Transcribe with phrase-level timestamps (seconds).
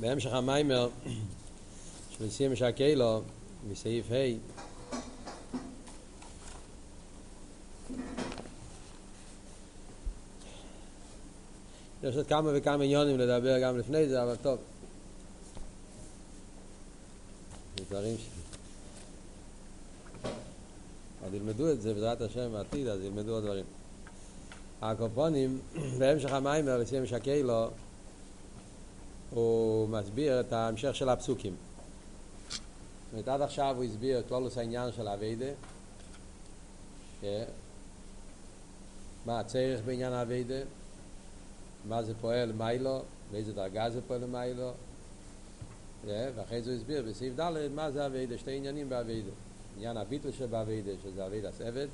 [0.00, 0.88] בהמשך המיימר
[2.10, 3.22] של נשיא משקלו,
[3.70, 4.58] מסעיף ה'
[12.02, 14.58] יש עוד כמה וכמה עניונים לדבר גם לפני זה, אבל טוב.
[17.78, 18.28] זה דברים ש...
[21.24, 23.64] עוד ילמדו את זה בעזרת השם בעתיד, אז ילמדו עוד דברים.
[24.82, 25.58] הקופונים,
[25.98, 27.68] בהמשך המיימר, נשיא משקלו,
[29.30, 31.56] הוא מסביר את ההמשך של הפסוקים.
[32.50, 35.50] זאת אומרת, עד עכשיו הוא הסביר את כללות העניין של עבודה,
[39.26, 40.60] מה הצריך בעניין עבודה,
[41.88, 44.70] מה זה פועל למעלה, באיזה דרגה זה פועל למעלה,
[46.06, 49.30] ואחרי זה הוא הסביר בסעיף ד' מה זה עבודה, שתי עניינים בעבודה.
[49.76, 51.86] עניין הביטול שבעבודה, שזה עבודת עבד,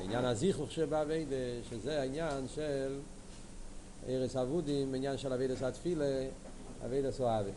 [0.00, 1.36] עניין הזיכוך שבעבודה,
[1.70, 2.98] שזה העניין של
[4.08, 6.26] ארץ אבודים, עניין של אבידס התפילה,
[6.84, 7.50] אבידס אוהבי.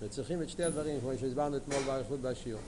[0.00, 2.60] שצריכים את שתי הדברים, כמו שהסברנו אתמול באריכות בשיעור.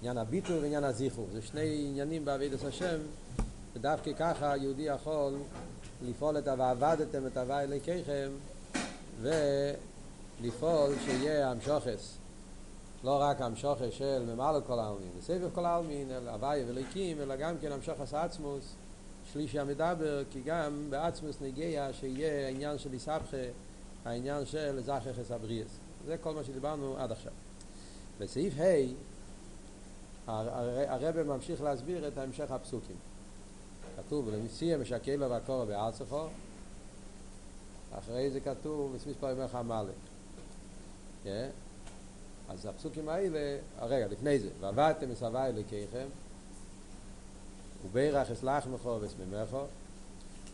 [0.00, 2.98] עניין הביטול ועניין הזיכור, זה שני עניינים באבידס השם,
[3.74, 5.34] ודווקא ככה יהודי יכול
[6.08, 8.30] לפעול את ה"ועבדתם את הווי אליקיכם"
[9.20, 12.18] ולפעול שיהיה המשוכס.
[13.04, 17.54] לא רק המשוכס של ממלא כל העלמין, בסבב כל העלמין, אלא הווי ואליקים, אלא גם
[17.60, 18.74] כן המשוכס עצמוס.
[19.32, 23.36] שלישי המדבר, כי גם בעצמוס נגיע שיהיה העניין של איסבכה,
[24.04, 25.78] העניין של זכחס הבריאס.
[26.06, 27.32] זה כל מה שדיברנו עד עכשיו.
[28.18, 28.94] בסעיף ה'
[30.88, 32.96] הרב ממשיך להסביר את המשך הפסוקים.
[33.96, 36.26] כתוב, ולמסיע משקל לו והקורא בארצךו,
[37.98, 39.94] אחרי זה כתוב, מספר ימי חמלק.
[41.24, 41.48] כן?
[42.48, 46.06] אז הפסוקים האלה, רגע, לפני זה, ועבדתם מסבי אלוקיכם,
[47.86, 49.62] ובירך אסלח מכו וסמימכו,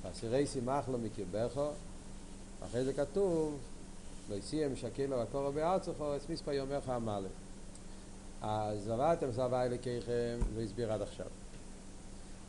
[0.03, 1.69] ואסירי שימח לו מקרבכו,
[2.65, 3.59] אחרי זה כתוב,
[4.31, 7.31] לא יסיע משקל לו הקורא בארצךו, את מספר יומך המלך.
[8.43, 11.27] אז עברתם סבא אלוקיכם והסביר עד עכשיו.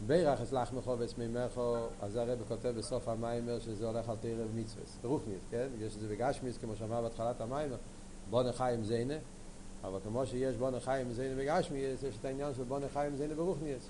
[0.08, 5.40] בירך אסלח מכו וסמימכו, אז הרב כותב בסוף המיימר שזה הולך על תרב מצווס, ברוכניס,
[5.52, 5.68] כן?
[5.80, 7.78] יש את זה בגשמיס, כמו שאמר בהתחלת המיימר,
[8.30, 9.18] בוא נחיים זיינה,
[9.84, 13.90] אבל כמו שיש בוא נחיים זיינה בגשמיס, יש את העניין של בוא נחיים זיינה ברוכניס.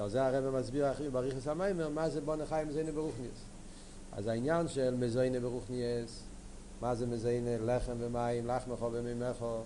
[0.00, 3.44] שעל זה הרב מסביר הכי בריחס המיימר מה זה בונה חיים מזיינה ברוכניאס
[4.12, 6.22] אז העניין של מזיינה ברוכניאס
[6.80, 9.58] מה זה מזיינה לחם ומים לחמכו ומימכו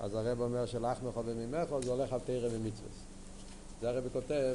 [0.00, 3.04] אז הרב אומר שלחמכו ומימכו זה הולך על תרא ומצווס
[3.80, 4.54] זה הרב כותב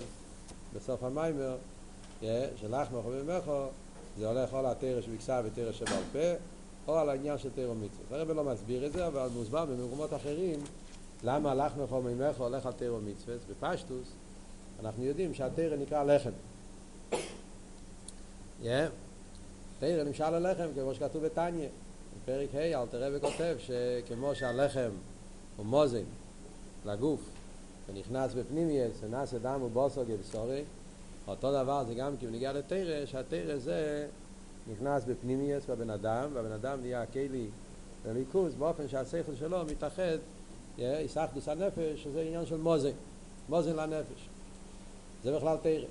[0.75, 1.57] בסוף המיימר
[2.56, 3.66] שלחמכו ומימכו
[4.18, 6.34] זה הולך או לתרא שבכסה ותרא שבעל פה
[6.88, 10.59] או על העניין של תרא ומצווס הרב לא מסביר את זה אבל מוסבר במקומות אחרים
[11.23, 14.07] למה לחמכו ומימכו הולך על תרא ומצווס בפשטוס
[14.84, 16.29] אנחנו יודעים שהתרא נקרא לחם.
[19.79, 21.67] תרא נמשל ללחם, כמו שכתוב בתניא.
[22.23, 24.89] בפרק ה' אל תראה וכותב שכמו שהלחם
[25.57, 26.03] הוא מוזן
[26.85, 27.19] לגוף
[27.89, 30.63] ונכנס בפנימייס ונעשה דם ובוסו גבשורי,
[31.28, 34.07] אותו דבר זה גם כי הוא נגיע לתרא, שהתרא זה
[34.72, 37.47] נכנס בפנימייס בבן אדם, והבן אדם נהיה כלי
[38.06, 40.18] לליכוז באופן שהשכל שלו מתאחד,
[40.78, 42.91] יסחדוס הנפש, שזה עניין של מוזן,
[43.50, 44.29] מוזן לנפש.
[45.24, 45.85] זה בכלל תרא.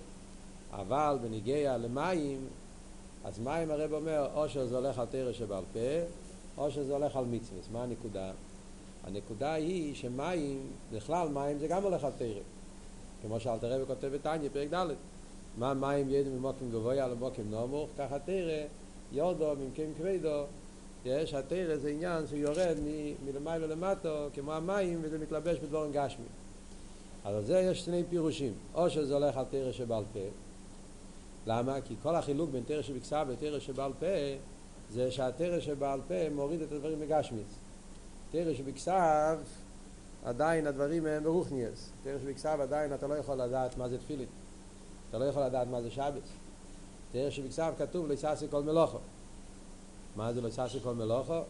[0.73, 2.47] אבל בניגיע למים,
[3.25, 5.81] אז מים הרב אומר, או שזה הולך על תרא שבעל פה,
[6.59, 7.61] או שזה הולך על מצווה.
[7.73, 8.31] מה הנקודה?
[9.05, 10.61] הנקודה היא שמים,
[10.93, 12.41] בכלל מים זה גם הולך על תרא.
[13.23, 14.87] כמו שאלת הרב כותב בתניא, פרק ד',
[15.59, 18.63] מה מים ידעו ממוקים גבוה למוקים נמוך, ככה תרא,
[19.13, 20.45] יודו ממקים כבדו,
[21.05, 22.77] יש, התרא זה עניין שיורד
[23.25, 26.29] מלמעלה למטו, כמו המים, וזה מתלבש בדבורים גשמיים.
[27.29, 30.19] אז על זה יש שני פירושים, או שזה הולך על תרא שבעל פה,
[31.47, 31.81] למה?
[31.81, 34.07] כי כל החילוק בין תרא שבכסף ותרא שבעל פה
[34.91, 37.47] זה שהתרא שבעל פה מוריד את הדברים מגשמיץ.
[38.31, 39.39] תרא שבכסף
[40.25, 41.91] עדיין הדברים הם ברוכניאס.
[42.05, 44.29] תרא שבכסף עדיין אתה לא יכול לדעת מה זה תפילין.
[45.11, 46.29] אתה לא יכול לדעת מה זה שבס.
[47.13, 48.99] תרא שבכסף כתוב לא יססי כל מלוכו.
[50.17, 51.41] מה זה לא יססי כל מלוכו?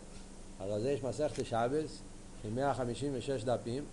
[0.61, 1.99] אז על זה יש מסכת שבס
[2.45, 3.85] עם 156 דפים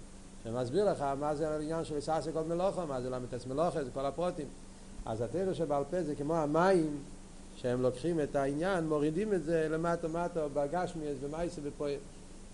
[0.46, 4.06] שמסביר לך מה זה העניין של סאסי כל מלוכה, מה זה למתס מלוכה, זה כל
[4.06, 4.48] הפרוטים.
[5.06, 6.98] אז התרא שבעל פה זה כמו המים,
[7.56, 11.96] שהם לוקחים את העניין, מורידים את זה למטה מטה, בגשמיאס, במייסה בפועל.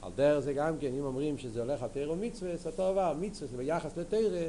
[0.01, 3.13] על דרך זה גם כן, אם אומרים שזה הולך על תרא ומצווה, זה אותו דבר,
[3.19, 4.47] מצווה זה ביחס לתרא,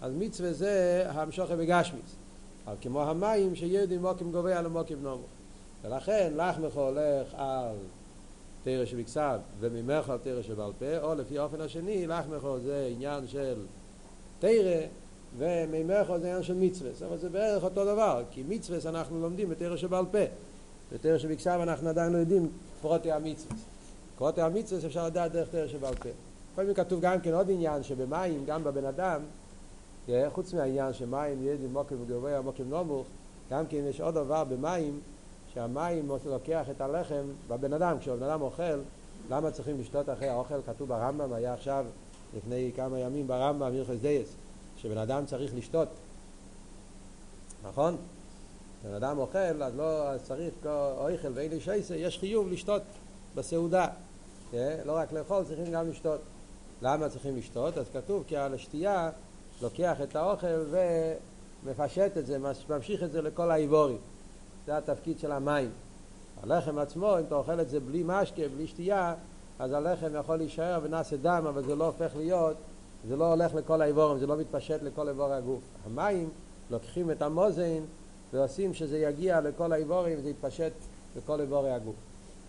[0.00, 2.16] אז מצווה זה המשוכה בגשמיאס.
[2.66, 5.24] אבל כמו המים שיודעים מוקים גובה על מוקים נומו.
[5.84, 7.76] ולכן לחמך הולך על
[8.66, 13.54] תרא שבכסב וממך על תרא שבעל פה, או לפי האופן השני, לחמך זה עניין של
[14.38, 14.80] תרא
[15.38, 16.90] וממך זה עניין של מצווה.
[17.08, 20.18] אבל זה בערך אותו דבר, כי מצווה אנחנו לומדים בתרא שבעל פה.
[20.92, 22.48] בתרא שבכתב אנחנו עדיין לא יודעים
[22.80, 23.56] פרוטי המצווה.
[24.18, 26.08] פרוטי המצווה אפשר לדעת דרך תרא שבעל פה.
[26.52, 29.20] לפעמים כתוב גם כן עוד עניין שבמים, גם בבן אדם,
[30.28, 33.06] חוץ מהעניין שמים ידעים מוקם וגבוה מוקם נמוך,
[33.50, 35.00] גם כן יש עוד דבר במים,
[35.56, 38.78] שהמים לוקח את הלחם בבן אדם, כשבן אדם אוכל,
[39.30, 40.62] למה צריכים לשתות אחרי האוכל?
[40.66, 41.86] כתוב ברמב"ם, היה עכשיו
[42.36, 44.28] לפני כמה ימים ברמב"ם, מירכס דייס,
[44.76, 45.88] שבן אדם צריך לשתות,
[47.68, 47.96] נכון?
[48.84, 52.82] בן אדם אוכל, אז לא אז צריך אוכל ואין לי שייסה, יש חיוב לשתות
[53.34, 53.86] בסעודה.
[54.50, 54.78] כן?
[54.84, 56.20] לא רק לאכול, צריכים גם לשתות.
[56.82, 57.78] למה צריכים לשתות?
[57.78, 59.10] אז כתוב כי על השתייה
[59.62, 60.64] לוקח את האוכל
[61.64, 62.38] ומפשט את זה,
[62.68, 63.98] ממשיך את זה לכל האיבורים.
[64.66, 65.70] זה התפקיד של המים.
[66.42, 69.14] הלחם עצמו, אם אתה אוכל את זה בלי משקה, בלי שתייה,
[69.58, 72.56] אז הלחם יכול להישאר ונעשה דם, אבל זה לא הופך להיות,
[73.08, 75.60] זה לא הולך לכל האיבורים, זה לא מתפשט לכל איבור הגוף.
[75.86, 76.28] המים
[76.70, 77.80] לוקחים את המוזן
[78.32, 80.72] ועושים שזה יגיע לכל האיבורים, זה יתפשט
[81.16, 81.94] לכל איבורי הגוף.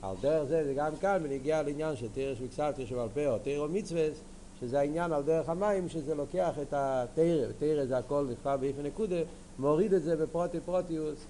[0.01, 3.67] על דרך זה, זה גם כאן, ונגיע לעניין של תירש וקסלתר שבעל פה, או תירו
[3.67, 4.07] מצווה,
[4.59, 9.15] שזה העניין על דרך המים, שזה לוקח את התירה, תירה זה הכל נכתב באיפה נקודה,
[9.59, 11.25] מוריד את זה בפרוטי פרוטיוס,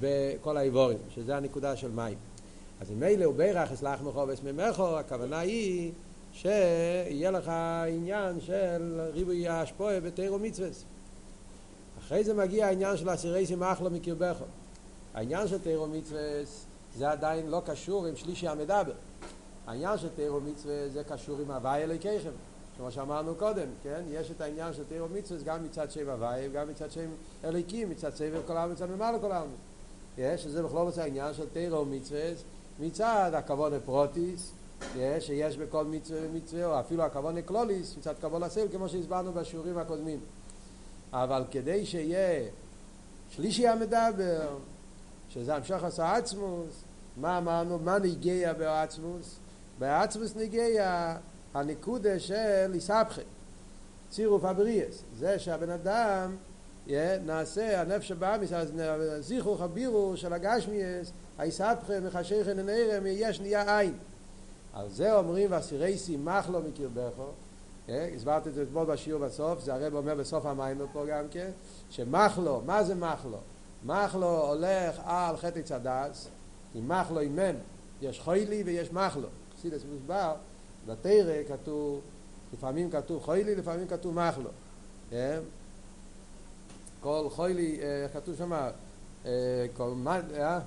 [0.00, 2.18] בכל האיבורים, שזה הנקודה של מים.
[2.80, 5.92] אז אם מילא הוא בירך אסלח מחובס ממכו, הכוונה היא
[6.32, 7.52] שיהיה לך
[7.88, 10.68] עניין של ריבוי השפועה בתירו מצווה.
[11.98, 14.44] אחרי זה מגיע העניין של אסירי סימחלו מקרבכו.
[15.14, 16.20] העניין של תירו מצווה
[16.96, 18.92] זה עדיין לא קשור עם שלישי המדבר.
[19.66, 22.30] העניין של תירו מצווה זה קשור עם הוואי אלוהיכם,
[22.76, 24.02] כמו שאמרנו קודם, כן?
[24.10, 27.10] יש את העניין של תירו מצווה גם מצד שם הוואי וגם מצד שם
[27.44, 29.48] אלוהיקים, מצד סבר כל העם מצד ממעלה כל העם.
[30.18, 32.30] יש, שזה בכלול עושה העניין של תירו מצווה
[32.80, 34.52] מצד הכבוד הפרוטיס,
[34.96, 39.78] יש, שיש בכל מצווה ומצווה, או אפילו הכבוד הקלוליס, מצד כבוד הסל, כמו שהסברנו בשיעורים
[39.78, 40.20] הקודמים.
[41.12, 42.48] אבל כדי שיהיה
[43.30, 44.56] שלישי המדבר,
[45.28, 46.82] שזה המשך עשה עצמוס,
[47.16, 47.78] מה אמרנו?
[47.78, 49.36] מה נגיע בעצמוס?
[49.78, 51.16] בעצמוס נגיע
[51.54, 53.20] הנקודה של איסבכי,
[54.10, 56.36] צירוף הבריאס, זה שהבן אדם
[56.86, 56.90] yeah,
[57.26, 58.72] נעשה הנפש הבאמיס, אז
[59.20, 63.94] זיכרוך הבירו של הגשמיאס, האיסבכי מחשיכן הנרם, יש נהיה עין.
[64.74, 67.30] על זה אומרים ואסירי שימח לו מקרבכו
[67.88, 71.50] הסברתי את זה אתמול בשיעור בסוף, זה הרב אומר בסוף המים פה גם כן,
[71.90, 73.38] שמחלו, מה זה מחלו?
[73.84, 76.28] מחלו הולך על חטא צדס,
[76.74, 77.38] עם מחלו עם
[78.02, 79.28] יש חוילי ויש מחלו.
[79.58, 80.34] חסידס מוסבר,
[80.86, 82.00] בתרא כתוב,
[82.52, 84.50] לפעמים כתוב חוילי, לפעמים כתוב מחלו.
[87.00, 87.78] כל חוילי,
[88.12, 88.52] כתוב שם,
[89.76, 90.60] כל מד, אה?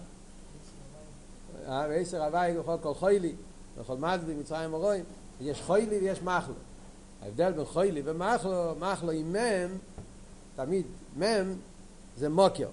[1.65, 3.35] ועשר הוואי וכל כל חוילי,
[3.77, 5.03] וכל מדבי, מצרים ורואים,
[5.41, 6.53] יש חוילי ויש מחלו.
[7.23, 9.77] ההבדל בין חוילי ומחלו, מחלו עם מם,
[10.55, 10.85] תמיד
[11.17, 11.53] מם
[12.17, 12.67] זה מוקר.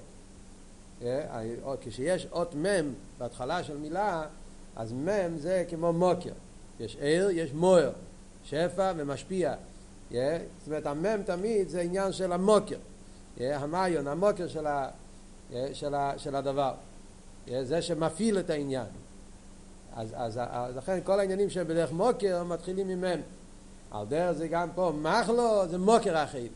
[1.80, 4.26] כשיש אות מם בהתחלה של מילה,
[4.76, 6.32] אז מם זה כמו מוקר.
[6.80, 7.90] יש ער, יש מוער,
[8.44, 9.54] שפע ומשפיע.
[10.10, 10.20] זאת
[10.66, 12.76] אומרת, המם תמיד זה עניין של המוקר.
[13.40, 14.88] המאיון, המוקר של, ה,
[15.72, 16.74] של, ה, של הדבר.
[17.62, 18.86] זה שמפעיל את העניין.
[19.96, 23.20] אז, אז, אז לכן כל העניינים שבדרך מוקר מתחילים ממם.
[23.90, 26.48] על דרך זה גם פה, מחלו זה מוקר החילי.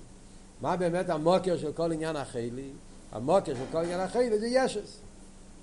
[0.61, 2.69] מה באמת המוקר של כל עניין החילי?
[3.12, 5.00] המוקר של כל עניין החילי זה ישס.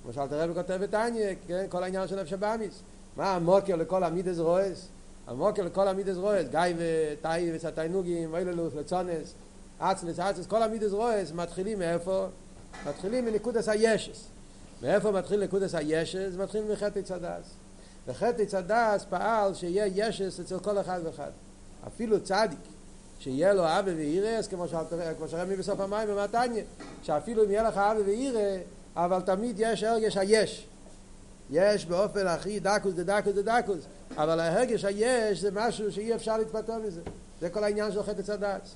[0.03, 0.79] כמו שאלת הרב כותב
[1.47, 1.65] כן?
[1.69, 2.81] כל העניין של נפש הבאמיס.
[3.17, 4.87] מה המוקר לכל המידס רועס?
[5.27, 9.33] המוקר לכל המידס רועס, גיא ותאי וסתיינוגים, ואילולוס, לצונס,
[9.79, 12.25] אצלס, אצלס, כל המידס רועס מתחילים מאיפה?
[12.87, 14.27] מתחילים מנקודס הישס.
[14.81, 16.35] מאיפה מתחיל נקודס הישס?
[16.37, 17.55] מתחילים מחטא צדס.
[18.07, 21.31] וחטא צדס פעל שיהיה ישס אצל כל אחד ואחד.
[21.87, 22.59] אפילו צדיק
[23.19, 24.65] שיהיה לו אבא ואירס, כמו
[25.27, 26.63] שרמי בסוף המים במתניה,
[27.03, 28.57] שאפילו אם יהיה לך אבא ואירא,
[28.95, 30.67] אבל תמיד יש הרגש היש.
[31.49, 33.79] יש באופן הכי דקוס דדקוס דדקוס,
[34.17, 37.01] אבל ההרגש היש זה משהו שאי אפשר להתפטר מזה.
[37.41, 38.75] זה כל העניין של חטא צדס.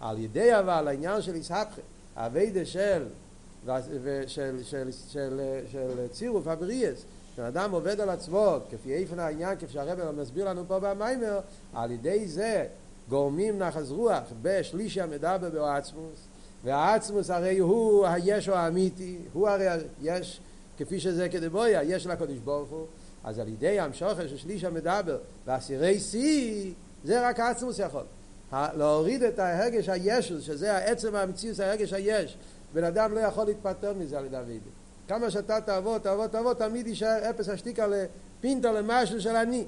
[0.00, 1.80] על ידי אבל העניין של איסהפכה,
[2.16, 3.06] הווידה של,
[3.66, 3.78] של,
[4.26, 5.40] של, של, של,
[5.72, 10.78] של צירוף הבריאס, כשאדם עובד על עצמו, כפי איפן העניין, כפי שהרב מסביר לנו פה
[10.78, 11.40] במיימר,
[11.74, 12.66] על ידי זה
[13.08, 16.18] גורמים נחס רוח בשלישי המדבר בעצמוס,
[16.64, 19.66] והעצמוס הרי הוא הישו האמיתי, הוא הרי
[20.02, 20.40] יש,
[20.80, 22.86] כפי שזה כדבויה, יש לקדוש ברוך הוא,
[23.24, 26.72] אז על ידי המשוכר של שליש המדבר ואסירי שיא,
[27.04, 28.02] זה רק העצמוס יכול.
[28.52, 32.36] להוריד את ההרגש הישוס, שזה העצם המציאות, ההרגש היש,
[32.74, 34.70] בן אדם לא יכול להתפטר מזה על ידי אבידי.
[35.08, 39.64] כמה שאתה תעבוד, תעבוד, תעבוד, תמיד יישאר אפס השתיקה לפינטה למשהו של אני.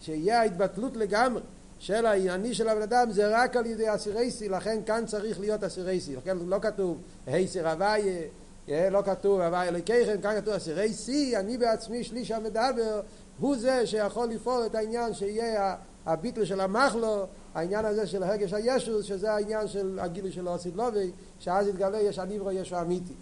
[0.00, 1.42] שיהיה ההתבטלות לגמרי
[1.78, 6.16] של האני של הבן אדם זה רק על ידי אסירייסי, לכן כאן צריך להיות אסירייסי.
[6.16, 8.22] לכן לא כתוב היסר הוויה,
[8.68, 13.00] לא כתוב הווי אלוקיכם, כאן כתוב אסירי שיא, אני בעצמי שליש המדבר,
[13.40, 19.04] הוא זה שיכול לפעול את העניין שיהיה הביטל של המחלו, העניין הזה של הרגש הישוס,
[19.04, 23.14] שזה העניין של הגילוי של אוסיד לובי, שאז יתגלה יש הניברו ישו אמיתי.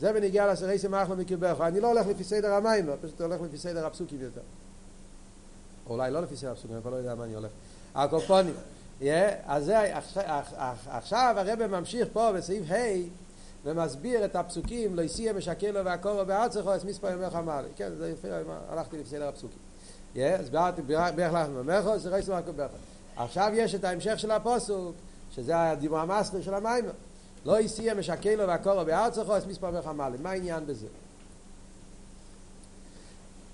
[0.00, 1.60] זה בניגיע לסירי מחלו מקרבך.
[1.60, 4.40] אני לא הולך לפי סדר המים, פשוט הולך לפי סדר הפסוקים יותר.
[5.90, 7.50] אולי לא לפי סדר הפסוקים, אני לא יודע מה אני הולך.
[7.94, 8.54] הקופונים.
[9.46, 9.96] אז זה,
[10.86, 13.23] עכשיו הרב ממשיך פה בסעיף ה'
[13.64, 18.28] ומסביר את הפסוקים לא יסיע משקלו והקורו בארצךו את מספר ימי חמלי כן זה יפה
[18.68, 19.58] הלכתי לפסדר הפסוקים
[20.16, 22.74] אז ביארתי ביח לך ממךו זה רייס מרקו ביחד
[23.16, 24.94] עכשיו יש את ההמשך של הפוסוק
[25.30, 26.84] שזה הדיבור המסטר של המים
[27.44, 30.86] לא יסיע משקלו והקורו בארצךו את מספר ימי חמלי מה העניין בזה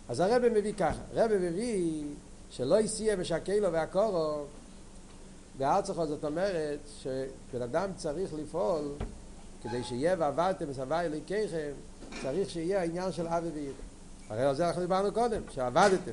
[0.08, 2.04] אז הרב מביא ככה הרב מביא
[2.50, 4.44] שלא יסיע משקלו והקורו
[5.58, 8.92] בארצךו זאת אומרת שבן אדם צריך לפעול
[9.62, 11.70] כדי שיהיה ועבדתם וסבי אלוקיכם,
[12.22, 13.72] צריך שיהיה העניין של אבי וירא.
[14.30, 16.12] הרי על זה אנחנו דיברנו קודם, שעבדתם.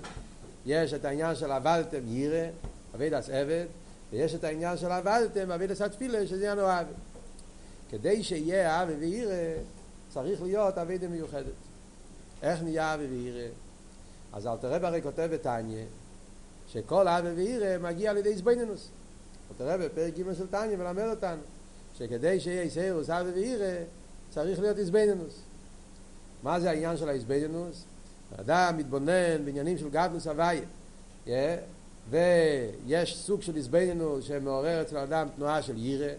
[0.66, 2.48] יש את העניין של עבדתם ירא,
[2.96, 3.66] אבידס עבד,
[4.12, 6.88] ויש את העניין של עבדתם אבידס התפילה, שזה עניין אוהב.
[7.90, 9.54] כדי שיהיה אבי וירא,
[10.10, 11.54] צריך להיות אבידה מיוחדת.
[12.42, 13.48] איך נהיה אבי וירא?
[14.34, 15.84] אז אל תראה הרי כותב בתניא,
[16.68, 18.90] שכל אבי וירא מגיע על ידי זבנינוס.
[19.52, 21.42] אל תראה בפרק ג' של תניא מלמד אותנו.
[21.98, 23.76] שכדי שיהיה איסאירוס אבי ואירא
[24.30, 25.42] צריך להיות איזבנינוס.
[26.44, 27.84] מה זה העניין של האיזבנינוס?
[28.40, 30.62] אדם מתבונן בעניינים של גדלוס הוויה
[31.26, 31.30] yeah,
[32.10, 36.14] ויש סוג של איזבנינוס שמעורר אצל האדם תנועה של יירא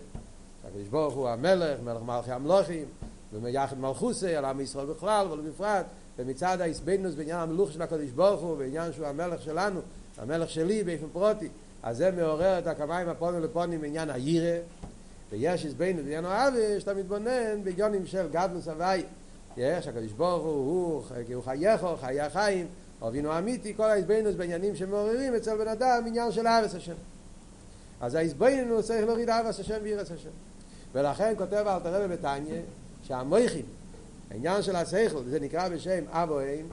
[0.68, 2.85] הקדוש ברוך הוא המלך, מלך מלכי המלוכים
[3.32, 5.87] ומיחד מלכוסי על עם ישראל בכלל אבל בפרט
[6.18, 9.80] ומצד האיזבנינוס בעניין המלוך של הקדוש ברוך הוא בעניין שהוא המלך שלנו
[10.18, 11.49] המלך שלי באופן פרוטי
[11.82, 14.58] אז זה מעורר את הקמיים הפונים לפונים בעניין היירא
[15.30, 19.02] ויש איזבנו בעניין האבי, שאתה מתבונן בגיונים של גדלוס הוואי.
[19.56, 21.02] יש, הקדוש ברוך הוא,
[21.35, 22.66] הוא חייכו, חיי החיים,
[23.02, 26.94] אבינו אמיתי, כל האיזבנוס בעניינים שמעוררים אצל בן אדם עניין של אבס השם.
[28.00, 30.30] אז האיזבנוס צריך להוריד אבס השם וירס השם.
[30.92, 32.61] ולכן כותב אל תראה בתניא,
[33.02, 33.64] שהמויכים,
[34.30, 36.66] העניין של השכל, זה נקרא בשם אבו אין,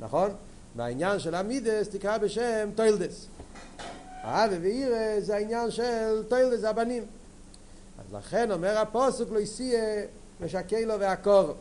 [0.00, 0.30] נכון?
[0.76, 3.26] והעניין של המידות נקרא בשם תולדות.
[4.26, 7.06] אהבה ויראה זה העניין של תולדות, זה הבנים.
[7.98, 9.80] אז לכן אומר הפוסק לא תהיה
[10.40, 11.54] משכלה ועקרה.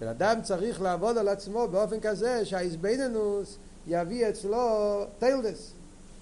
[0.00, 3.56] בן אדם צריך לעבוד על עצמו באופן כזה שההתבוננות
[3.86, 5.72] יביא אצלו טיילדס,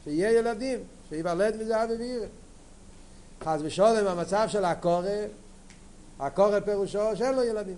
[0.04, 2.26] שיהיה ילדים, שיוולד מזה אהבה ויראה.
[3.44, 5.08] חס ושלום המצב של עקרה,
[6.20, 7.76] עקרה פירושו שאין לו ילדים.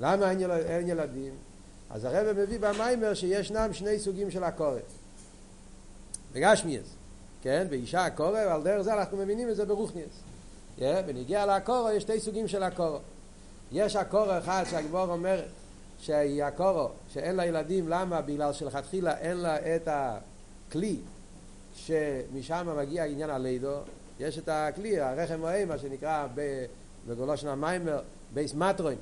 [0.00, 0.50] למה אין, יל...
[0.50, 1.32] אין ילדים?
[1.90, 4.78] אז הרב מביא במיימר שישנם שני סוגים של הקורא.
[6.32, 6.86] בגשמיאס,
[7.42, 7.66] כן?
[7.70, 10.22] באישה הקורא, ועל דרך זה אנחנו מבינים את זה ברוכניאס.
[10.78, 12.98] Yeah, בניגיע לקורו יש שתי סוגים של הקורו.
[13.72, 15.42] יש הקורו אחד שהגבור אומר
[16.00, 18.20] שהיא הקורו, שאין לה ילדים, למה?
[18.20, 20.96] בגלל שלכתחילה אין לה את הכלי
[21.74, 23.76] שמשם מגיע עניין הלידו.
[24.20, 26.26] יש את הכלי, הרחם מוהי, מה שנקרא
[27.06, 28.00] בלשון המאמר,
[28.34, 28.98] בית מטרין.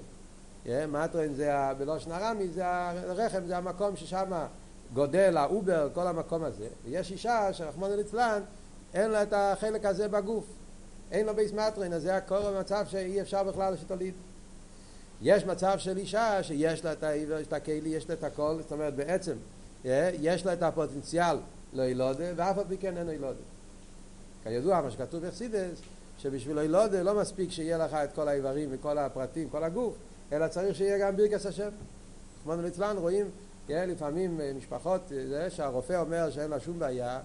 [0.67, 4.47] Yeah, מטרין זה, בלשון ארמי, זה הרחם, זה המקום ששם
[4.95, 8.43] גודל, העובר, כל המקום הזה, ויש אישה שרחמנא ליצלן,
[8.95, 10.45] אין לה את החלק הזה בגוף.
[11.11, 14.15] אין לו בית מטרין, אז זה עקרה במצב שאי אפשר בכלל שתוליד.
[15.23, 18.57] יש מצב של אישה שיש לה את האיבר, יש את הכלי, יש לה את הכל,
[18.63, 19.33] זאת אומרת בעצם
[20.21, 21.37] יש לה את הפוטנציאל
[21.73, 23.41] להולדה, ואף על פי כן אין הולדה.
[24.45, 25.81] כידוע, מה שכתוב בחסידס,
[26.19, 29.95] שבשביל אילודה לא מספיק שיהיה לך את כל האיברים וכל הפרטים, כל הגוף,
[30.33, 31.69] אלא צריך שיהיה גם ברכס השם.
[32.41, 33.27] רחמונו ליצלן רואים
[33.69, 37.21] לפעמים משפחות, זה שהרופא אומר שאין לה שום בעיה,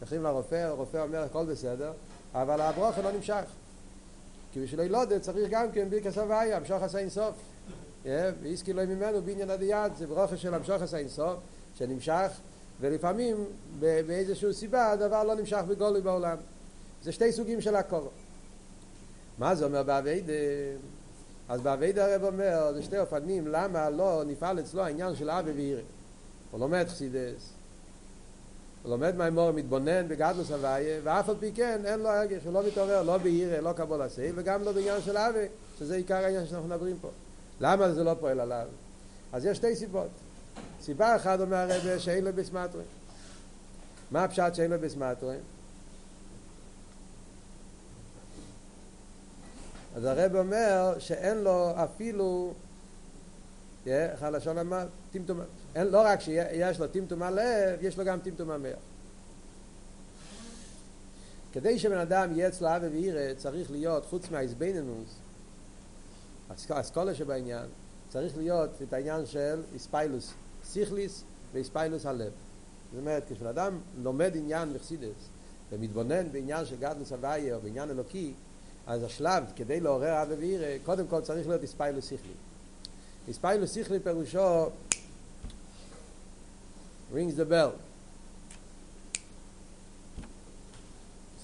[0.00, 1.92] הולכים לרופא, הרופא אומר הכל בסדר,
[2.34, 3.44] אבל הברוכה לא נמשך.
[4.52, 7.34] כי בשביל הילודת צריך גם כן ברכס הוויה, המשוך עשה אינסוף.
[8.04, 11.36] ואיסקי לא ממנו בעניין הדיד, זה ברוכה של המשוך עשה אינסוף,
[11.74, 12.30] שנמשך,
[12.80, 13.44] ולפעמים
[13.80, 16.36] באיזושהי סיבה הדבר לא נמשך בגולוי בעולם.
[17.02, 18.10] זה שתי סוגים של הקור.
[19.38, 20.32] מה זה אומר באביידה?
[21.48, 25.82] אז בעביד הרב אומר, זה שתי אופנים, למה לא נפעל אצלו העניין של אבי ואירי.
[26.50, 27.52] הוא לומד חסידס,
[28.82, 32.66] הוא לומד מהאמור, מתבונן בגדלוס הוויה, ואף על פי כן אין לו הרגש, הוא לא
[32.66, 35.46] מתעורר, לא באירי, לא קבול עשי, וגם לא בעניין של אבי,
[35.78, 37.08] שזה עיקר העניין שאנחנו מדברים פה.
[37.60, 38.66] למה זה לא פועל עליו?
[39.32, 40.08] אז יש שתי סיבות.
[40.82, 42.82] סיבה אחת אומר הרב שאין לו בסמטרי.
[44.10, 45.36] מה הפשט שאין לו בסמטרי?
[49.96, 52.52] אז הרב אומר שאין לו אפילו,
[53.86, 54.86] איך הלשון אמר?
[55.12, 55.40] טמטום,
[55.76, 58.78] לא רק שיש לו טמטום הלב, יש לו גם טמטום המח.
[61.52, 65.08] כדי שבן אדם יהיה אצלו אבי וירא צריך להיות, חוץ מהאיזבנינוס,
[66.68, 67.66] האסכולה שבעניין,
[68.08, 70.32] צריך להיות את העניין של איספיילוס
[70.64, 72.32] סיכליס ואיספיילוס הלב.
[72.92, 75.28] זאת אומרת, כשבן אדם לומד עניין מחסידס
[75.72, 78.32] ומתבונן בעניין של גדלוס הוויה או בעניין אלוקי,
[78.86, 82.32] אז השלב, כדי לעורר אבא וירא, קודם כל צריך להיות איספיילוס סיכלי.
[83.28, 84.70] איספיילוס סיכלי פירושו
[87.12, 87.72] the bell.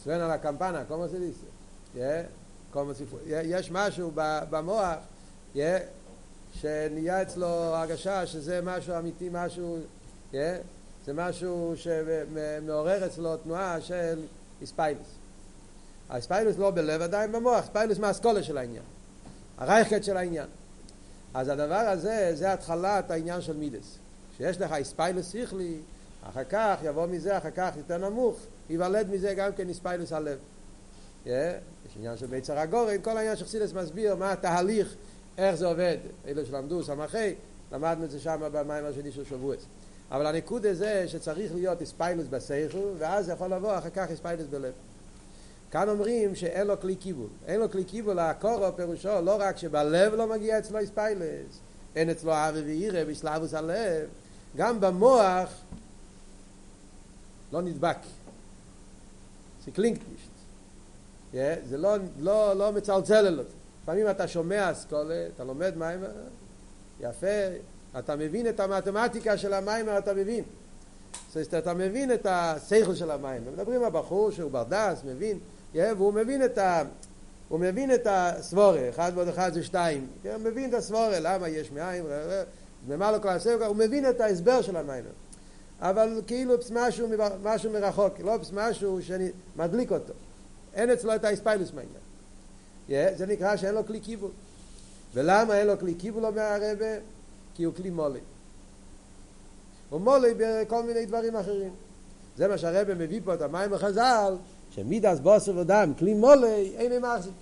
[0.03, 1.47] suena la campana, ¿cómo se dice?
[1.95, 2.27] Yeah?
[3.45, 4.11] יש משהו
[4.51, 4.97] במוח,
[5.55, 5.59] yeah?
[6.55, 9.79] שנהיה אצלו הרגשה שזה משהו אמיתי, משהו,
[10.33, 10.37] yeah?
[11.07, 14.23] זה משהו שמעורר אצלו תנועה של
[14.61, 15.18] איספיילוס.
[16.09, 18.83] האספיילוס לא בלב עדיין במוח, אספיילוס מהאסכולה של העניין,
[19.59, 20.47] הרייכת של העניין.
[21.35, 23.99] אז הדבר הזה, זה התחלת העניין של מידס.
[24.35, 25.79] כשיש לך אספיילוס שכלי,
[26.23, 28.37] אחר כך יבוא מזה, אחר כך יותר נמוך,
[28.71, 30.39] ייוולד מזה גם כן התפעלות הלב.
[31.25, 31.29] Yeah,
[31.87, 34.95] יש עניין של מיצר הגרון, כל העניין שחסידות מסביר מה התהליך,
[35.39, 35.97] איך זה עובד.
[36.27, 37.35] אלו שלמדו סמכי,
[37.73, 39.61] למדנו את זה שם במאמר השני של שבועות.
[40.11, 44.73] אבל הנקודה זה שצריך להיות התפעלות בשכלו, ואז יכול לבוא אחר כך התפעלות בלב.
[45.71, 47.29] כאן אומרים שאין לו כלי קיבול.
[47.47, 51.61] אין לו כלי קיבול, עקרה פירושו לא רק שבלב לא מגיע אצלו התפעלות,
[51.97, 54.09] אין אצלו אהבה ויראה בהתלהבות הלב,
[54.57, 55.49] גם במוח
[57.53, 57.97] לא נדבק.
[59.65, 60.29] זה קלינגט נישט.
[61.33, 63.47] Yeah, זה לא, לא, לא מצלצל אלוקות.
[63.83, 66.11] לפעמים אתה שומע השכלה, אתה לומד מאמר,
[67.01, 67.27] יפה,
[67.99, 70.45] אתה מבין את המתמטיקה של המאמר, אתה מבין.
[71.33, 73.51] זאת אתה מבין את השכל של המאמר.
[73.51, 75.39] מדברים על בחור שהוא בר דעת, מבין.
[75.75, 76.83] והוא מבין את ה...
[77.49, 81.71] הוא מבין את הסברה, אחד ועוד אחד זה שתיים, הוא מבין את הסברה, למה יש
[81.73, 82.05] מאין,
[82.89, 85.11] ומה לא כל הסבורה, הוא מבין את ההסבר של המיימר.
[85.81, 87.09] אבל כאילו משהו,
[87.43, 90.13] משהו מרחוק, לא משהו שמדליק אותו.
[90.75, 93.17] אין אצלו את האספיילוס מעניין.
[93.17, 94.31] זה נקרא שאין לו כלי קיבול.
[95.15, 96.87] ולמה אין לו כלי קיבול, אומר הרבה?
[97.55, 98.21] כי הוא כלי מולי.
[99.91, 101.73] הוא מולי בכל מיני דברים אחרים.
[102.37, 104.37] זה מה שהרבה מביא פה את המים החז"ל,
[104.79, 107.33] שמידס בוסר ודם, כלי מולי, אין מחזיק.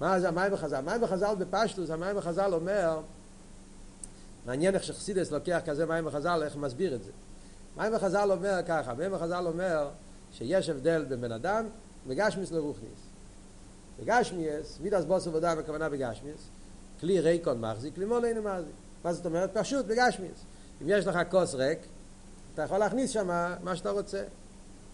[0.00, 0.76] מה זה המים החז"ל?
[0.76, 3.00] המים החז"ל בפשטוס, המים החז"ל אומר,
[4.46, 7.10] מעניין איך שחסידס לוקח כזה מים החז"ל, איך מסביר את זה.
[7.76, 9.88] מים החז"ל אומר ככה, מים החז"ל אומר
[10.32, 11.66] שיש הבדל בין בן אדם
[12.06, 12.98] וגשמיס לרוכניס.
[14.00, 16.48] בגשמיס, מידס בוסר ודם הכוונה בגשמיס,
[17.00, 18.74] כלי ריקון מחזיק, כלי מולי אין מחזיק.
[19.04, 19.50] מה זאת אומרת?
[19.54, 20.44] פשוט בגשמיס.
[20.82, 21.78] אם יש לך כוס ריק,
[22.54, 23.28] אתה יכול להכניס שם
[23.62, 24.22] מה שאתה רוצה.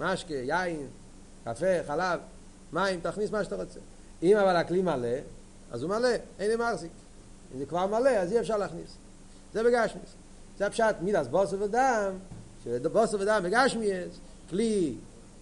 [0.00, 0.86] משקה, יין,
[1.44, 2.20] קפה, חלב,
[2.72, 3.80] מים, תכניס מה שאתה רוצה.
[4.22, 5.08] אם אבל הכלי מלא,
[5.72, 6.90] אז הוא מלא, אין לי מחזיק.
[7.54, 8.96] אם זה כבר מלא, אז אי אפשר להכניס.
[9.52, 10.14] זה בגשמיס.
[10.58, 12.12] זה הפשט מידס בוסו ודם,
[12.64, 14.18] שבוסו ודם בגשמיס,
[14.50, 14.94] כלי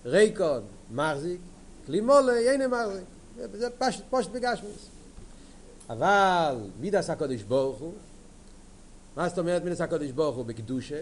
[0.04, 1.40] ריקון מחזיק,
[1.86, 3.04] כלי מולה אין מחזיק.
[3.52, 4.86] זה פשט, פשט בגשמיס.
[5.90, 7.92] אבל מידס הקודש הוא,
[9.16, 11.00] מה זאת אומרת מידס הקודש הוא בקדושה?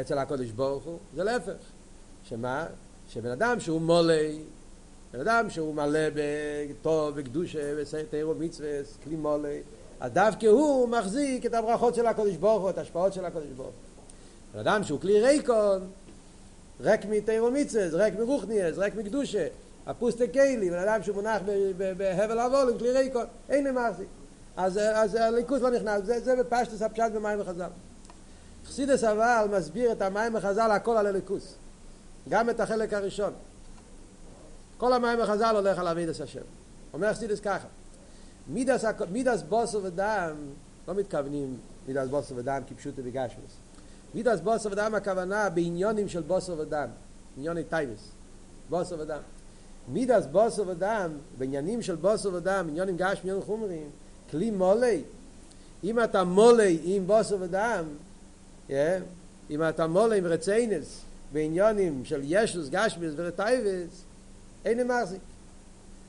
[0.00, 1.52] אצל הקודש הוא, זה להפך.
[2.24, 2.66] שמה?
[3.08, 4.38] שבן אדם שהוא מולי,
[5.12, 8.68] בן אדם שהוא מלא בטוב, בקדושה, בסתירו מצווה,
[9.04, 9.60] כלי מולי,
[10.00, 13.68] אז דווקא הוא מחזיק את הברכות של הקודש ברוך הוא, את ההשפעות של הקודש ברוך
[13.68, 13.74] הוא.
[14.54, 15.90] בן אדם שהוא כלי ריקון,
[16.80, 19.46] רק מתירו מצווה, רק מרוחניאס, רק מקדושה,
[19.86, 21.42] הפוסטה קיילי, בן אדם שהוא מונח
[21.96, 24.08] בהבל עבול עם כלי ריקון, אין מחזיק.
[24.56, 27.68] אז, אז הליכוס לא נכנס, זה, זה בפשטוס הפשט במים וחז"ל.
[28.66, 31.54] חסידות אבל מסביר את המאמר חז"ל הכל על אלוקות.
[32.28, 33.32] גם את החלק הראשון.
[34.78, 36.40] כל המאמר חז"ל הולך על עבודת השם.
[36.92, 37.68] אומר חסידות ככה,
[38.48, 40.36] מידת, מידת בשר ודם,
[40.88, 41.56] לא מתכוונים
[41.88, 43.52] מידת בשר ודם כפשוטו בגשמיות.
[44.14, 46.88] מידת בשר ודם הכוונה בעניינים של בשר ודם,
[47.36, 48.08] ענייני תאוות,
[48.70, 49.20] בשר ודם.
[49.88, 53.90] מידת בשר ודם, בעניינים של בשר ודם, עניינים גשמיים חומריים,
[54.30, 55.02] כלי מולי,
[55.84, 57.84] אם אתה מולי עם בוסו ודם,
[58.68, 58.72] yeah,
[59.50, 61.00] אם אתה מולי עם רציינס,
[61.32, 64.02] בעניונים של ישוס, גשמיס ורטייבס,
[64.64, 65.20] אין מחזיק.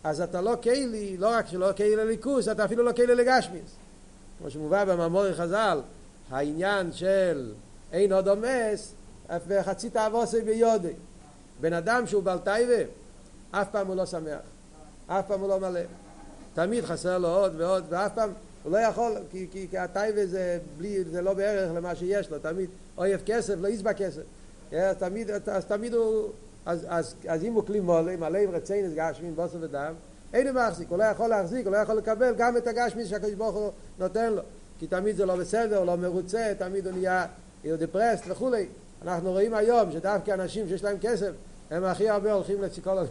[0.04, 3.76] אז אתה לא קיילי, לא רק שלא קיילי לליכוס, אתה אפילו לא קיילי לגשמיס.
[4.40, 5.82] כמו שמובא במאמורי חז"ל,
[6.30, 7.52] העניין של
[7.92, 8.94] אין עוד עומס,
[9.48, 10.94] וחצי תאבוסי ביודי.
[11.62, 12.84] בן אדם שהוא בעל טייבה,
[13.52, 14.40] אף פעם הוא לא שמח,
[15.08, 15.82] אף פעם הוא לא מלא.
[16.54, 20.60] תמיד חסר לו עוד ועוד, ואף פעם הוא לא יכול, כי, כי, כי הטייבה זה,
[20.78, 24.22] בלי, זה לא בערך למה שיש לו, תמיד אויב כסף, לא יסבע כסף.
[24.72, 26.30] אז תמיד, אז תמיד הוא,
[26.66, 29.94] אז, אז, אז אם הוא כלי מולה, מלא עם רציינס גשמין, בוסר ודם,
[30.34, 33.34] אין הוא מחזיק, הוא לא יכול להחזיק, הוא לא יכול לקבל גם את הגשמין שהקדוש
[33.34, 34.42] ברוך הוא נותן לו.
[34.80, 37.26] כי תמיד זה לא בסדר, הוא לא מרוצה, תמיד הוא נהיה.
[39.02, 41.32] אנחנו רואים היום שדווקא אנשים שיש להם כסף,
[41.72, 43.08] הם הכי הרבה הולכים לפסיכולוג.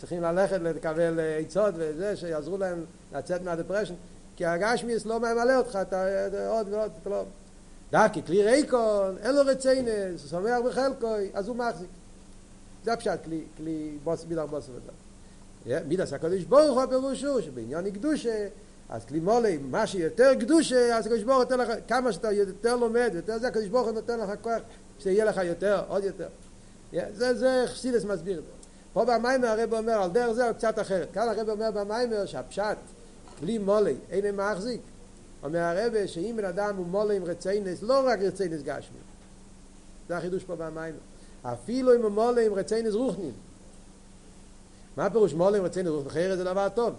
[0.00, 3.94] צריכים ללכת לקבל עצות וזה, שיעזרו להם לצאת מהדפרשן,
[4.36, 6.06] כי הגשמיאס לא ממלא אותך, אתה
[6.48, 7.10] עוד ועוד, אתה
[8.26, 11.88] כלי רייקון, אין לו רציינס, שמח בחלקוי, אז הוא מחזיק.
[12.84, 15.80] זה הפשט, כלי, כלי בוס, מידך בוס ודאי.
[15.88, 18.48] מידס הקדוש ברוך הוא הפירוש הוא שבעניין קדושה,
[18.88, 23.38] אז כלי מולי, מה שיותר קדושה, אז הוא נותן לך, כמה שאתה יותר לומד, יותר
[23.38, 24.62] זה, הקדוש ברוך הוא נותן לך כוח,
[24.98, 26.28] שיהיה לך יותר, עוד יותר.
[26.92, 28.46] זה, זה חסידס מסביר זה.
[28.92, 31.08] פה במיימר הרב אומר, על דרך זה הוא קצת אחרת.
[31.12, 32.76] כאן הרב אומר במיימר שהפשט,
[33.38, 34.80] כלי מולי, אין מחזיק.
[35.42, 38.98] אומר הרב שאם בן אדם הוא מולי עם רציינס, לא רק רציינס גשמי.
[40.08, 40.98] זה החידוש פה במיימר.
[41.42, 43.32] אפילו אם הוא מולי עם רציינס רוחנין.
[44.96, 46.10] מה פירוש מולי עם רציינס רוחנין?
[46.10, 46.94] אחרת זה דבר טוב.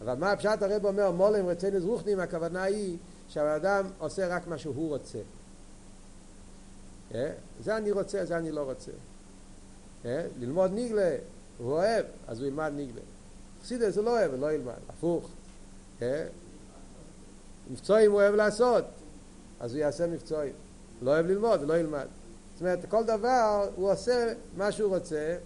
[0.00, 2.96] אבל מה הפשט הרב אומר, מולי עם רציינס רוחנין, הכוונה היא
[3.28, 5.18] שהבן אדם עושה רק מה שהוא רוצה.
[7.64, 8.92] זה אני רוצה, זה אני לא רוצה.
[10.40, 11.16] ללמוד ניגלה,
[11.58, 13.00] הוא אוהב, אז הוא ילמד ניגלה.
[13.62, 15.30] חסידס הוא לא אוהב, לא ילמד, הפוך.
[17.72, 18.84] מבצועים הוא אוהב לעשות,
[19.60, 20.52] אז הוא יעשה מבצועים.
[21.02, 22.06] לא אוהב ללמוד, לא ילמד.
[22.54, 25.36] זאת אומרת, כל דבר הוא עושה מה שהוא רוצה,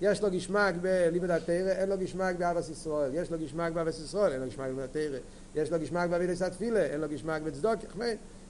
[0.00, 4.32] יש לו גשמק בלימוד התרא, אין לו גשמק באבס ישראל, יש לו גשמק באבס ישראל,
[4.32, 5.18] אין לו גשמק בלימוד התרא,
[5.54, 7.80] יש לו געשמאק בעבודת התפילה, אין לו געשמאק בצדקה,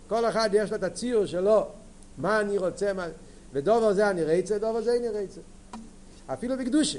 [0.08, 1.66] כל אחד יש לו את הציור שלו,
[2.18, 3.06] מה אני רוצה, מה...
[3.52, 5.40] ודבר זה אני רוצה, דבר זה אני רוצה.
[6.26, 6.98] אפילו בקדושה,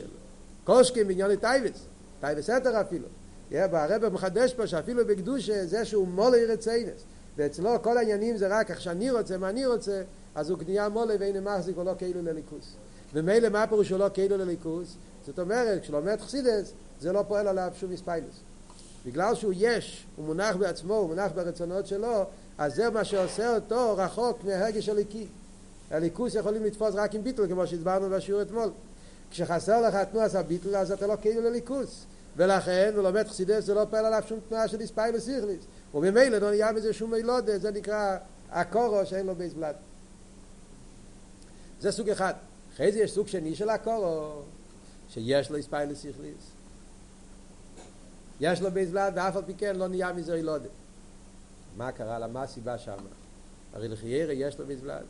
[0.64, 1.86] כשעוסקים בעניין תאוות,
[2.22, 3.08] תאוות היתר אפילו.
[3.52, 7.04] הרב מחדש פה שאפילו בקדושה זה שהוא מלא רצונות,
[7.38, 10.02] ואצלו כל העניינים זה רק איך שאני רוצה, מה אני רוצה,
[10.36, 12.76] אז הוא כלי מלא ואינו מחזיק ולא כלי לאלוקות.
[13.14, 14.96] ומילא מה פירוש הוא לא כלי לאלוקות?
[15.26, 18.40] זאת אומרת, כשלומד חסידות, זה לא פועל עליו שום התפעלות.
[19.06, 22.24] בגלל שהוא יש, הוא מונח בעצמו, הוא מונח ברצונות שלו,
[22.58, 25.28] אז זה מה שעושה אותו רחוק מהרגש האלוקי.
[25.92, 28.70] אלוקות יכולים לתפוס רק עם ביטול, כמו שהסברנו בשיעור אתמול.
[29.32, 32.06] כשחסר לך תנועת הביטול, אז אתה לא כלי לאלוקות.
[32.38, 35.66] ולכן הוא לומד חסידות, זה לא פועל עליו שום תנועה של התפעלות איכליס.
[35.94, 38.18] וממילא לא נהיה מזה שום הולדה, זה נקרא
[38.52, 39.76] עקרה שאין לו בית ולד.
[41.80, 42.34] זה סוג אחד.
[42.74, 44.42] אחרי זה יש סוג שני של עקרה,
[45.10, 46.52] שיש לו התפעלות שכלית.
[48.40, 50.70] יש לו בית ולד, ואף על פי כן לא נהיה מזה ילודה.
[51.78, 52.28] מה קרה לה?
[52.28, 52.98] מה הסיבה שם?
[53.74, 55.04] הרי לכאורה יש לו בית ולד.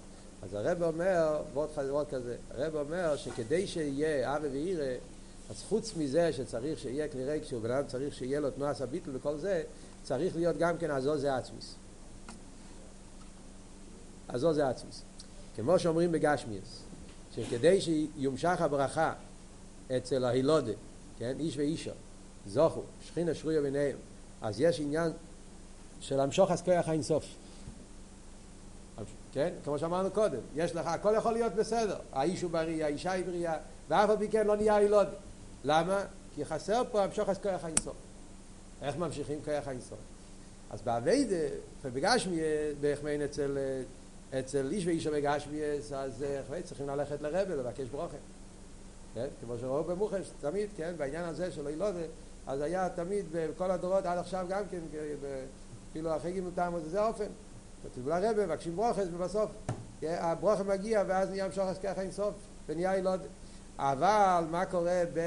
[0.43, 4.95] אז הרב אומר, ועוד כזה, הרב אומר שכדי שיהיה אהבה ויראה,
[5.49, 8.87] אז חוץ מזה שצריך שיהיה כלי ריק, שהוא בן אדם צריך שיהיה לו תנועה של
[8.87, 9.63] ביטול וכל זה,
[10.03, 11.75] צריך להיות גם כן הזזה עצמית.
[14.27, 15.01] עזו זה עצמיס.
[15.55, 16.81] כמו שאומרים בגשמיאס,
[17.35, 19.13] שכדי שיומשך הברכה
[19.97, 20.71] אצל ההילודה,
[21.17, 21.91] כן, איש ואישה,
[22.47, 23.97] זוכו, שכינה שרויה ביניהם,
[24.41, 25.11] אז יש עניין
[25.99, 27.25] של המשוך הסכויח האינסוף.
[29.33, 29.53] כן?
[29.63, 31.97] כמו שאמרנו קודם, יש לך, הכל יכול להיות בסדר.
[32.13, 33.57] האיש הוא בריא, האישה היא בריאה,
[33.89, 35.07] ואף על פי כן לא נהיה ילוד.
[35.65, 36.03] למה?
[36.35, 37.95] כי חסר פה המשוך אז כוח האינסוף.
[38.81, 39.99] איך ממשיכים כוח האינסוף?
[40.69, 42.39] אז באביידה, ובגשמי,
[42.81, 43.57] בהחמיין אצל,
[44.39, 45.61] אצל איש ואיש בגשמי,
[45.95, 46.25] אז
[46.63, 48.17] צריכים ללכת לרבל, לבקש ברוכה.
[49.13, 49.27] כן?
[49.41, 50.93] כמו שראו במוחש, תמיד, כן?
[50.97, 51.99] בעניין הזה של אילודה,
[52.47, 54.79] אז היה תמיד בכל הדורות עד עכשיו גם כן,
[55.91, 57.27] אפילו אחרי גימותם, זה האופן.
[57.83, 59.51] כתוב לרבה, מבקשים ברוכס, ובסוף
[60.03, 62.33] הברוכה מגיע, ואז נהיה משוחס ככה עם סוף,
[62.67, 63.21] ונהיה ילוד.
[63.79, 65.19] אבל מה קורה ב...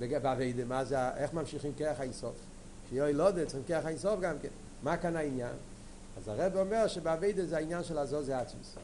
[0.00, 2.34] באביידה, מה זה, איך ממשיכים ככה עם סוף?
[2.88, 4.48] שיהיה ילוד, צריכים ככה עם סוף גם כן.
[4.82, 5.52] מה כאן העניין?
[6.18, 8.74] אז הרב אומר שבאביידה זה העניין של הזו זה עצמיס.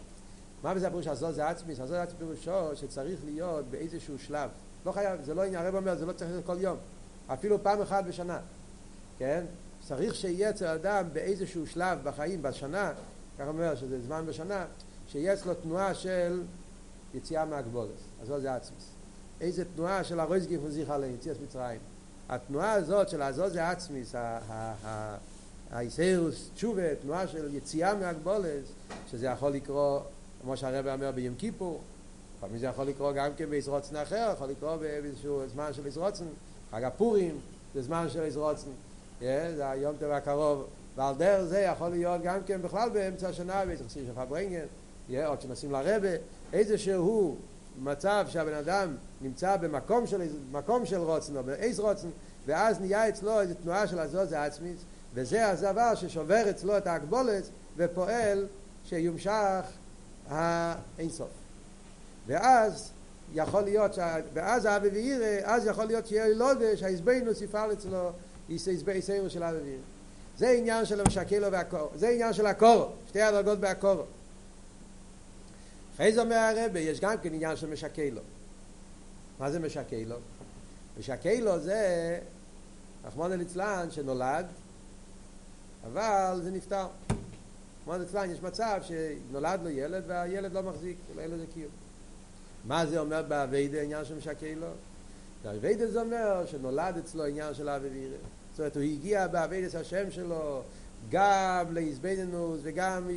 [0.63, 1.81] מה בזה הפירוש הזו זה עצמיס?
[1.81, 4.51] הזו זה עצמיס פירושו שצריך להיות באיזשהו שלב.
[4.87, 6.77] לא חייב, זה לא עניין, הרב אומר, זה לא צריך להיות כל יום.
[7.27, 8.39] אפילו פעם אחת בשנה.
[9.19, 9.45] כן?
[9.89, 12.93] צריך שיהיה אצל אדם באיזשהו שלב בחיים, בשנה,
[13.39, 14.67] ככה אומר שזה זמן בשנה,
[15.09, 16.43] שיהיה אצלו תנועה של
[17.15, 17.91] יציאה מהגבולת.
[18.23, 18.85] אז זה עצמיס.
[19.41, 21.81] איזה תנועה של הרויז גיפון זיכה ליציאת מצרים.
[22.29, 24.15] התנועה הזאת של הזו זה עצמיס,
[25.71, 28.63] האיסאירוס תשובה, תנועה של יציאה מהגבולת,
[29.11, 30.01] שזה יכול לקרוא,
[30.43, 31.81] כמו שהרבא אומר ביום כיפור,
[32.39, 36.25] לפעמים זה יכול לקרוא גם כן בעזרוצן אחר, יכול לקרוא באיזשהו זמן של עזרוצן,
[36.71, 37.39] חג הפורים
[37.75, 38.71] זה זמן של עזרוצן.
[39.21, 44.05] זה היום טבע הקרוב, ועל דרך זה יכול להיות גם כן בכלל באמצע השנה, חסיר
[44.07, 44.67] של פברנגן,
[45.27, 46.09] עוד שנשים לרבה,
[46.55, 47.37] איזה שהוא
[47.83, 52.09] מצב שהבן אדם נמצא במקום של, מקום של רוצן, או באיז רוצן,
[52.47, 54.77] ואז נהיה אצלו איזו תנועה של הזו זה עצמית,
[55.15, 57.45] וזה הדבר ששובר אצלו את ההגבולת
[57.77, 58.47] ופועל
[58.85, 59.65] שיומשך
[60.29, 61.29] האינסוף.
[62.27, 62.91] ואז
[63.35, 64.17] יכול להיות, שה...
[64.35, 68.11] ואז האבי ואירא, אז יכול להיות שיהיה לודש, שהעזבנוס יפעל אצלו
[68.89, 69.77] איסאירו של אבי
[70.39, 74.03] זה עניין של המשקלו והקורו, זה עניין של הקורו, שתי הדרגות בהקורו.
[75.95, 78.21] אחרי זה אומר הרבה, יש גם כן עניין של משקלו.
[79.39, 80.17] מה זה משקלו?
[80.99, 82.19] משקלו זה
[83.05, 84.47] רחמנא ליצלן שנולד,
[85.87, 86.87] אבל זה נפטר.
[87.83, 91.71] רחמנא ליצלן יש מצב שנולד לו ילד והילד לא מחזיק, אין לזה קיום.
[92.65, 94.67] מה זה אומר באביידה, עניין של משקע לו?
[95.45, 98.17] בעבודה זה אומר שנולד אצלו עניין של אהבה ויראה.
[98.51, 100.63] זאת אומרת, הוא הגיע בעבודת השם שלו
[101.11, 103.11] גם להתבוננות וגם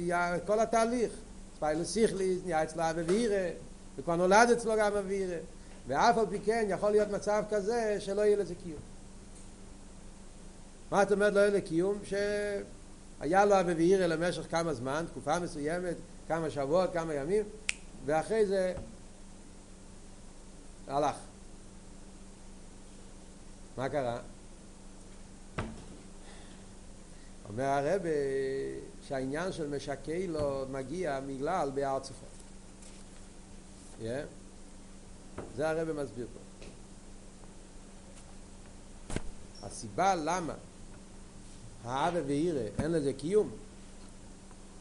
[0.46, 1.12] כל התהליך.
[1.58, 3.50] התפעלות שכלית, נהיה אצלו אהבה ויראה,
[3.98, 5.38] וכבר נולד אצלו גם אהבה ויראה.
[5.88, 8.80] ואף על פי כן יכול להיות מצב כזה שלא יהיה לזה קיום.
[10.92, 12.00] מה את אומרת לא יהיה לקיום?
[12.04, 15.96] שהיה לו אהבה ויראה למשך כמה זמן, תקופה מסוימת,
[16.28, 17.44] כמה שבועות, כמה ימים,
[18.06, 18.74] ואחרי זה
[20.88, 21.16] הלך.
[23.78, 24.20] מה קרה?
[27.50, 28.02] אומר הרב
[29.08, 32.30] שהעניין של משקי לו מגיע בגלל בהר צפון.
[34.02, 34.04] Yeah.
[35.56, 36.40] זה הרב מסביר פה.
[39.68, 40.54] הסיבה למה
[41.84, 43.52] האבה ואירה אין לזה קיום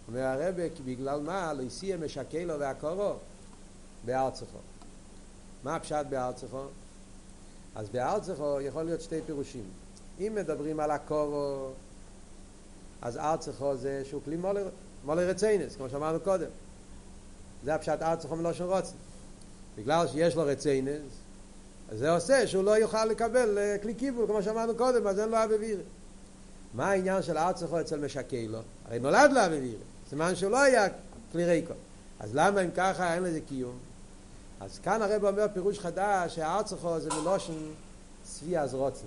[0.08, 3.14] אומר הרב בגלל מה לא יסיע משקי לו והקורו
[4.04, 4.30] בהר.
[5.64, 6.32] מה הפשט בהר?
[7.74, 9.64] אז בהר צפון יכול להיות שתי פירושים.
[10.20, 11.72] אם מדברים על הקורו
[13.02, 14.36] אז ארצחו זה שהוא כלי
[15.04, 16.46] מולי רציינס, כמו שאמרנו קודם.
[17.64, 18.96] זה הפשט ארצחו מלושן רוצן.
[19.76, 21.12] בגלל שיש לו רציינס,
[21.92, 25.44] אז זה עושה שהוא לא יוכל לקבל כלי קיבול, כמו שאמרנו קודם, אז אין לו
[25.44, 25.82] אבי וירי.
[26.74, 28.58] מה העניין של ארצחו אצל משקי לו?
[28.84, 29.76] הרי נולד לו אבי וירי.
[30.10, 30.86] סימן שהוא לא היה
[31.32, 31.74] כלל עקרה.
[32.20, 33.78] אז למה אם ככה אין לזה קיום?
[34.60, 37.52] אז כאן הרב אומר פירוש חדש שהארצחו זה מלשון
[38.24, 39.06] שביעת רצון.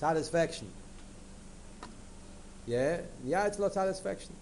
[0.00, 0.83] satisfaction.
[2.68, 4.32] נהיה אצלו satisfaction.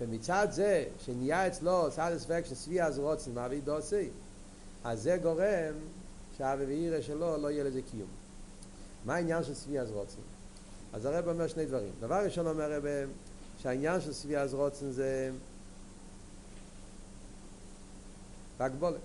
[0.00, 4.08] ומצד זה שנהיה אצלו satisfaction שביעת רצון מעבודתו,
[4.84, 5.74] אז זה גורם
[6.38, 8.08] שהאבי ואירה שלו לא יהיה לזה קיום.
[9.04, 10.20] מה העניין של סבי אז רוצן?
[10.92, 11.92] אז הרב אומר שני דברים.
[12.00, 12.84] דבר ראשון אומר הרב
[13.62, 15.30] שהעניין של סבי אז רוצן זה
[18.58, 19.00] בהגבולת.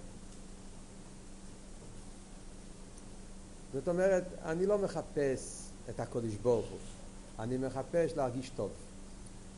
[3.73, 6.92] זאת אומרת, אני לא מחפש את הקודש ברוך הוא.
[7.39, 8.71] אני מחפש להרגיש טוב.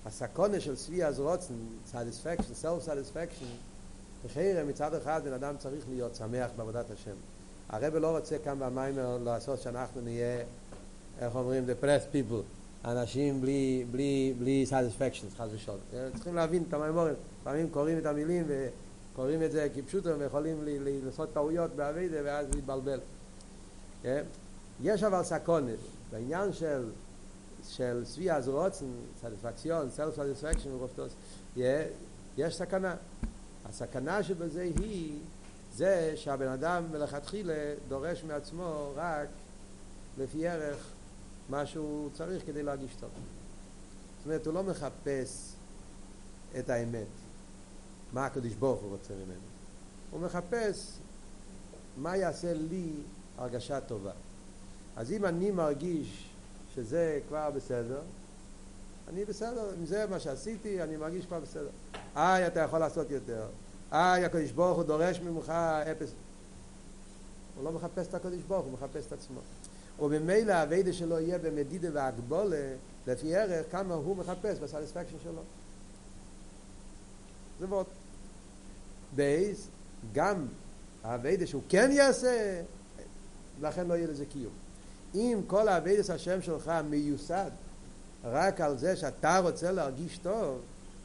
[0.06, 1.54] הסקונה של צבי אז רוצן,
[1.92, 3.46] satisfaction, self satisfaction,
[4.26, 7.16] לכאורה מצד אחד בן אדם צריך להיות שמח בעבודת השם.
[7.70, 10.44] הרב לא רוצה כאן במאמר לעשות שאנחנו נהיה,
[11.20, 12.44] איך אומרים, depressed people,
[12.86, 15.78] אנשים בלי, בלי, בלי satisfaction, חס ושלום.
[16.14, 20.60] צריכים להבין את המאמרים, לפעמים קוראים את המילים וקוראים את זה כפשוטו ויכולים
[21.06, 23.00] לעשות טעויות בעבודה ואז להתבלבל.
[24.84, 25.72] יש אבל סכנה,
[26.12, 26.90] בעניין של
[27.70, 28.86] של שביעת רצון,
[29.20, 31.14] satisfaction, self satisfaction ורופטוס,
[32.38, 32.96] יש סכנה.
[33.66, 35.20] הסכנה שבזה היא
[35.74, 39.28] זה שהבן אדם מלכתחילה דורש מעצמו רק
[40.18, 40.78] לפי ערך
[41.50, 43.10] מה שהוא צריך כדי להרגיש טוב.
[44.18, 45.54] זאת אומרת, הוא לא מחפש
[46.60, 47.08] את האמת,
[48.14, 49.42] מה הקדוש ברוך הוא רוצה ממנו.
[50.12, 50.98] הוא מחפש
[51.98, 52.92] מה יעשה לי
[53.38, 54.12] הרגשה טובה.
[54.96, 56.30] אז אם אני מרגיש
[56.76, 58.02] שזה כבר בסדר,
[59.08, 61.70] אני בסדר, אם זה מה שעשיתי, אני מרגיש כבר בסדר.
[62.16, 63.48] איי, אתה יכול לעשות יותר.
[63.92, 65.50] איי, הקדוש ברוך הוא דורש ממך
[65.92, 66.10] אפס.
[67.56, 69.40] הוא לא מחפש את הקדוש ברוך הוא, מחפש את עצמו.
[70.00, 72.74] וממילא העבודה שלו יהיה במדידה והגבלה,
[73.08, 75.42] לפי ערך, כמה הוא מחפש ב satisfaction שלו.
[77.60, 77.86] זה מאוד.
[79.16, 79.68] בייס,
[80.14, 80.48] גם
[81.04, 82.62] העבודה שהוא כן יעשה,
[83.62, 84.65] לכן לא יהיה לזה קיום.
[85.16, 87.52] אם כל העבודת השם שלך מיוסד
[88.24, 90.62] רק על זה שאתה רוצה להרגיש טוב,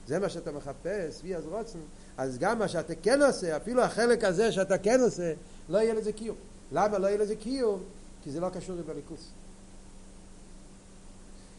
[0.07, 1.79] זה מה שאתה מחפש, וי אז רוצן,
[2.19, 5.33] אז גם מה שאתה כן עושה, אפילו החלק הזה שאתה כן עושה,
[5.69, 6.37] לא יהיה לזה קיום.
[6.73, 7.83] למה לא יהיה לזה קיום?
[8.23, 9.29] כי זה לא קשור עם הליכוס.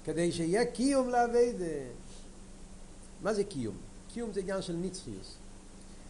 [0.06, 1.66] כדי שיהיה קיום לעבודה.
[3.22, 3.76] מה זה קיום?
[4.14, 5.36] קיום זה עניין של ניצחיוס.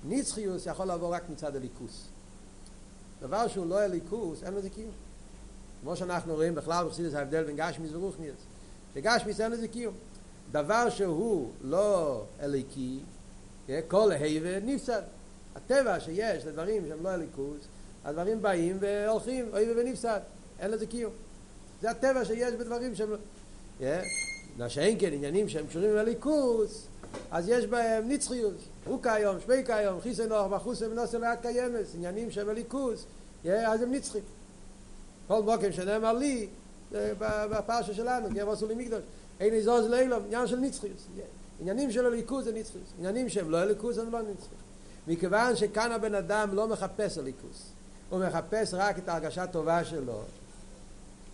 [0.04, 2.08] ניצחיוס יכול לבוא רק מצד הליכוס.
[3.22, 4.92] דבר שהוא לא הליכוס, אין לזה קיום.
[5.82, 8.36] כמו שאנחנו רואים בכלל בחסידס ההבדל בין גשמיס ורוחניאס
[8.94, 9.94] שגשמיס אין לזה קיום.
[10.52, 13.00] דבר שהוא לא אליקי
[13.88, 15.02] כל היבה נפסד
[15.56, 17.62] הטבע שיש לדברים שהם לא אליקוס
[18.06, 20.20] הדברים באים והולכים היבה ונפסד
[20.60, 21.12] אין לזה קיום.
[21.82, 23.10] זה הטבע שיש בדברים שהם
[24.58, 26.88] לא שאין כן עניינים שהם קשורים לליכוס
[27.32, 28.56] אז יש בהם נצחיות.
[28.86, 33.06] הוא כיום, שמי כיום, חיסי נוח וחוסי ונוסי ליד קיימס עניינים שהם הליכוס
[33.46, 34.22] אז הם נצחים
[35.32, 36.48] כל מוקם שנאמר לי
[37.22, 39.00] בפרשה שלנו, כי הם עשו לי מקדוש
[39.40, 41.08] אין איזוז לאילום, עניין של נצחיות
[41.60, 44.62] עניינים של הליכוז זה נצחיות עניינים שהם לא הליכוז הם לא נצחיות
[45.08, 47.64] מכיוון שכאן הבן אדם לא מחפש הליכוז
[48.10, 50.22] הוא מחפש רק את ההרגשה הטובה שלו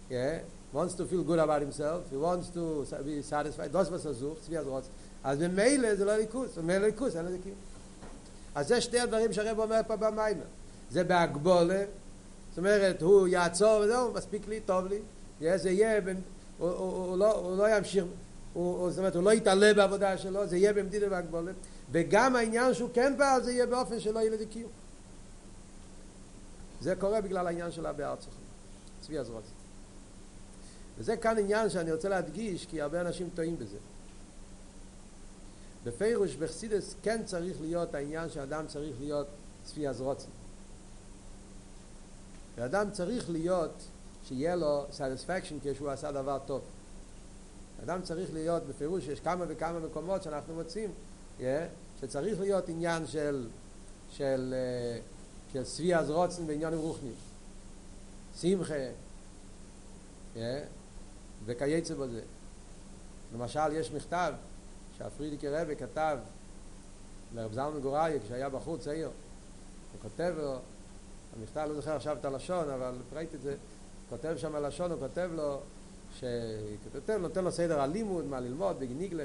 [0.09, 0.13] yeah,
[0.73, 4.41] wants to feel good about himself, he wants to be satisfied, das was er sucht,
[4.41, 4.89] צבי אז רוצה.
[5.23, 7.55] אז במילא זה לא ליכוס, במילא ליכוס, אין לזה קיום.
[8.55, 10.43] אז זה שתי הדברים שהרב אומר פה במיימר.
[10.91, 11.83] זה בהגבולה,
[12.57, 14.99] אומרת, הוא יעצור וזהו, מספיק לי, טוב לי,
[15.57, 16.01] זה יהיה,
[16.57, 18.05] הוא, לא, ימשיך,
[18.53, 21.51] זאת אומרת, הוא לא יתעלה בעבודה שלו, זה יהיה במדינה והגבולה,
[21.91, 24.71] וגם העניין שהוא כן פעל, זה יהיה באופן שלא יהיה לזה קיום.
[26.81, 28.25] זה קורה בגלל העניין של הבארץ
[29.01, 29.51] צבי אז רוצה.
[30.97, 33.77] וזה כאן עניין שאני רוצה להדגיש, כי הרבה אנשים טועים בזה.
[35.83, 39.27] בפירוש בחסידס כן צריך להיות העניין שאדם צריך להיות
[39.63, 40.03] צפי אז
[42.57, 43.83] ואדם צריך להיות,
[44.23, 46.61] שיהיה לו satisfaction כשהוא עשה דבר טוב.
[47.83, 50.91] אדם צריך להיות, בפירוש יש כמה וכמה מקומות שאנחנו מוצאים,
[51.39, 51.43] yeah,
[52.01, 53.47] שצריך להיות עניין של,
[54.11, 54.53] של,
[55.49, 57.15] uh, של צבי אז רוצן בעניינים רוחניים.
[58.41, 58.73] שמחה,
[60.35, 60.37] yeah,
[61.45, 62.21] וכייצא בזה.
[63.35, 64.33] למשל, יש מכתב
[64.97, 66.17] שהפרידיקי רבי כתב
[67.35, 69.07] לרב זלמן גוראי כשהיה בחור צעיר.
[69.07, 70.59] הוא כותב לו,
[71.39, 73.55] המכתב לא זוכר עכשיו את הלשון, אבל ראיתי את זה,
[74.09, 75.59] כותב שם הלשון, הוא כותב לו,
[76.15, 79.23] שכותב, נותן לו סדר הלימוד, מה ללמוד, בגניגלה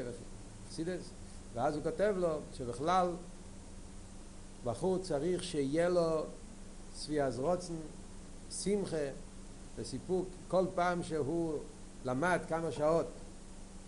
[0.69, 1.11] וסידס,
[1.55, 3.09] ואז הוא כותב לו שבכלל
[4.65, 6.25] בחור צריך שיהיה לו
[6.95, 7.75] צבי אז רוצן,
[8.63, 8.97] שמחה
[9.77, 10.29] וסיפוק.
[10.49, 11.59] כל פעם שהוא
[12.05, 13.07] למד כמה שעות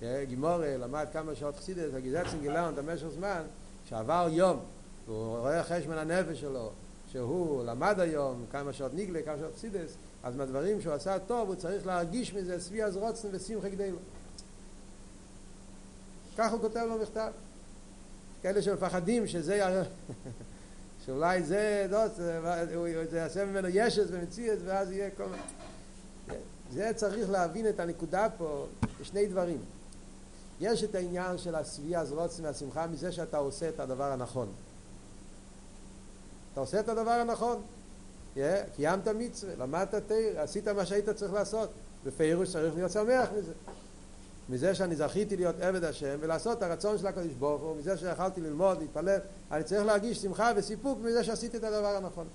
[0.03, 3.43] גימורה, למד כמה שעות חסידס, הגיזצן גילאון, במשך זמן,
[3.89, 4.59] שעבר יום,
[5.07, 6.71] והוא רואה חשבון הנפש שלו,
[7.14, 11.55] שהוא למד היום כמה שעות ניגלה, כמה שעות חסידס, אז מהדברים שהוא עשה טוב, הוא
[11.55, 13.96] צריך להרגיש מזה סבי אז רוצן ושמחה גדלו.
[16.37, 17.33] כך הוא כותב לו מכתב.
[18.42, 19.66] כאלה שמפחדים שזה,
[21.07, 22.09] שאולי זה, לא,
[23.11, 25.24] זה יעשה ממנו ישס ומציאות, ואז יהיה כל...
[26.72, 28.66] זה צריך להבין את הנקודה פה
[29.00, 29.59] בשני דברים.
[30.61, 34.48] יש את העניין של השביעה הזרוצים והשמחה מזה שאתה עושה את הדבר הנכון.
[36.55, 37.62] אתה עושה את הדבר הנכון.
[38.37, 38.38] Yeah,
[38.77, 41.71] קיימת מצווה, למדת תיר, עשית מה שהיית צריך לעשות.
[42.07, 43.53] בפירוש צריך להיות שמח מזה.
[44.49, 48.40] מזה שאני זכיתי להיות עבד השם ולעשות את הרצון של הקדוש ברוך הוא, מזה שיכלתי
[48.40, 49.19] ללמוד, להתפלל,
[49.53, 52.27] אני צריך להרגיש שמחה וסיפוק מזה שעשיתי את הדבר הנכון.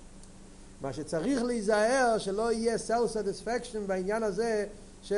[0.81, 4.65] מה שצריך להיזהר שלא יהיה self satisfaction בעניין הזה
[5.03, 5.13] ש...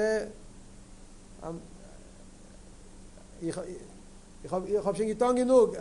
[4.95, 5.77] schon getan genug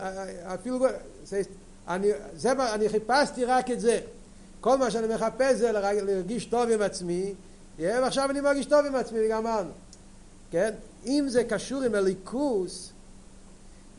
[0.54, 0.78] אפילו
[1.90, 4.00] אני זה אני חיפשתי רק את זה.
[4.60, 7.34] כל מה שאני מחפש זה להרגיש טוב עם עצמי
[7.78, 9.70] ועכשיו אני מרגיש טוב עם עצמי וגמרנו
[10.50, 10.70] כן?
[11.06, 12.92] אם זה קשור עם הליכוס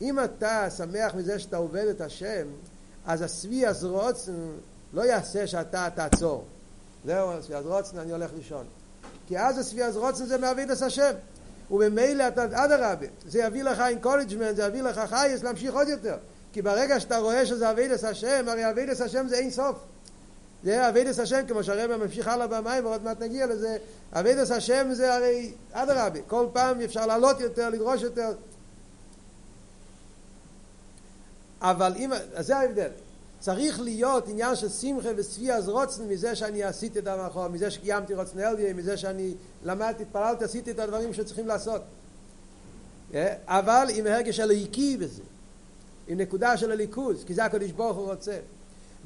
[0.00, 2.46] אם אתה שמח מזה שאתה עובד את השם
[3.06, 4.32] אז הסבי אז רוצן
[4.92, 6.44] לא יעשה שאתה תעצור.
[7.04, 8.66] זהו הסבי אז רוצן אני הולך לישון.
[9.28, 11.12] כי אז הסבי אז רוצן זה מעביד את השם.
[11.70, 16.16] ובמילא אתה, אדרבה, זה יביא לך אינקורג'מנט, זה יביא לך חייס להמשיך עוד יותר.
[16.52, 19.76] כי ברגע שאתה רואה שזה אבידס השם, הרי אבידס השם זה אין סוף.
[20.64, 23.76] זה אבידס השם, כמו שהרבא ממשיך הלאה במים, ועוד מעט נגיע לזה,
[24.12, 28.32] אבידס השם זה הרי, אדרבה, כל פעם אפשר לעלות יותר, לדרוש יותר.
[31.60, 32.90] אבל אם, אז זה ההבדל.
[33.40, 38.14] צריך להיות עניין של שמחה ושפי אז רוצן מזה שאני עשיתי את המחור, מזה שקיימתי
[38.14, 39.34] רוצן אליה, מזה שאני
[39.64, 41.82] למדתי, התפללתי, עשיתי את הדברים שצריכים לעשות.
[43.46, 45.22] אבל עם הרגש הליקי בזה,
[46.08, 48.38] עם נקודה של הליכוז, כי זה הקדוש ברוך הוא רוצה.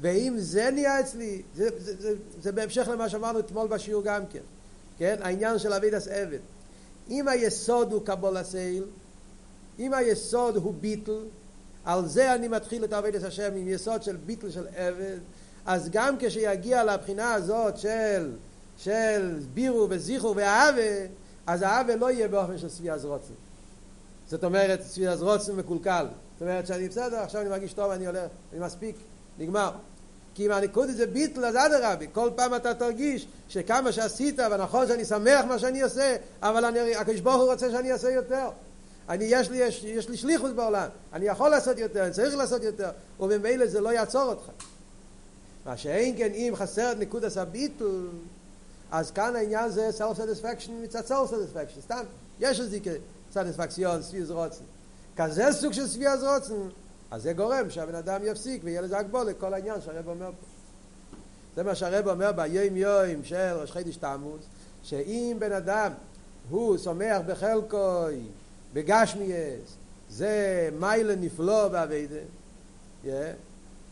[0.01, 4.39] ואם זה נהיה אצלי, זה, זה, זה, זה בהמשך למה שאמרנו אתמול בשיעור גם כן,
[4.97, 5.15] כן?
[5.21, 6.39] העניין של אבידס עבד.
[7.09, 8.83] אם היסוד הוא קבול הסייל,
[9.79, 11.21] אם היסוד הוא ביטל,
[11.87, 15.17] על זה אני מתחיל את עבודת השם עם יסוד של ביטל של עבד
[15.65, 18.31] אז גם כשיגיע לבחינה הזאת של
[18.77, 20.81] של בירו וזיכרו ואהבה
[21.47, 23.33] אז האהבה לא יהיה באופן של סבי הזרוצן
[24.29, 26.05] זאת אומרת סבי הזרוצן מקולקל
[26.37, 28.95] זאת אומרת שאני בסדר עכשיו אני מרגיש טוב אני הולך אני מספיק
[29.39, 29.71] נגמר
[30.35, 34.87] כי אם הנקוד זה ביטל אז עד הרבי כל פעם אתה תרגיש שכמה שעשית ונכון
[34.87, 38.49] שאני שמח מה שאני עושה אבל הקדוש ברוך הוא רוצה שאני אעשה יותר
[39.09, 42.63] אני, יש, לי, יש, יש לי שליחות בעולם, אני יכול לעשות יותר, אני צריך לעשות
[42.63, 42.89] יותר,
[43.19, 44.49] וממילא זה לא יעצור אותך.
[45.65, 48.09] מה שאין כן אם חסר את נקודת הביטול,
[48.91, 52.03] אז כאן העניין זה self satisfaction מצד self satisfaction, סתם,
[52.39, 52.79] יש איזה
[53.31, 54.63] סטיספקציון, סביב רוצן.
[55.17, 56.53] כזה סוג של סביב רוצן,
[57.11, 60.45] אז זה גורם שהבן אדם יפסיק ויהיה לזה הגבול לכל העניין שהרב אומר פה.
[61.55, 64.41] זה מה שהרב אומר ביום יום של ראש חידש תמוז,
[64.83, 65.91] שאם בן אדם
[66.49, 68.21] הוא שמח בחלקוי
[68.73, 69.75] בגשמיאס
[70.09, 72.15] זה מיילה נפלא בעבידה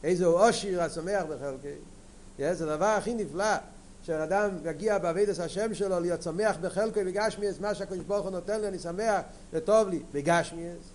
[0.03, 1.75] איזה אושיר השמח בחלקי
[2.37, 3.55] זה הדבר הכי נפלא
[4.03, 8.61] שבן אדם יגיע בעבידת השם שלו להיות שמח בחלקו בגשמיאס, מה שהקדוש ברוך הוא נותן
[8.61, 9.21] לי, אני שמח
[9.53, 10.94] וטוב לי בגשמיאס.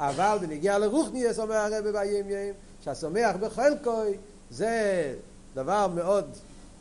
[0.00, 4.02] אבל בנגיע לרוחניאס, אומר הרב בימים ימים, שהשמח בחלקו
[4.50, 5.14] זה
[5.54, 6.24] דבר מאוד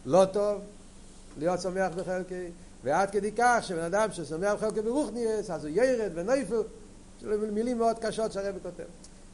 [0.05, 0.61] לא טוב,
[1.37, 2.35] להיות שמח בחלקו,
[2.83, 6.61] ועד כדי כך שבן אדם ששמח בחלקו ברוחניאס, אז הוא ירד ונויפל,
[7.51, 8.83] מילים מאוד קשות שהרב כותב.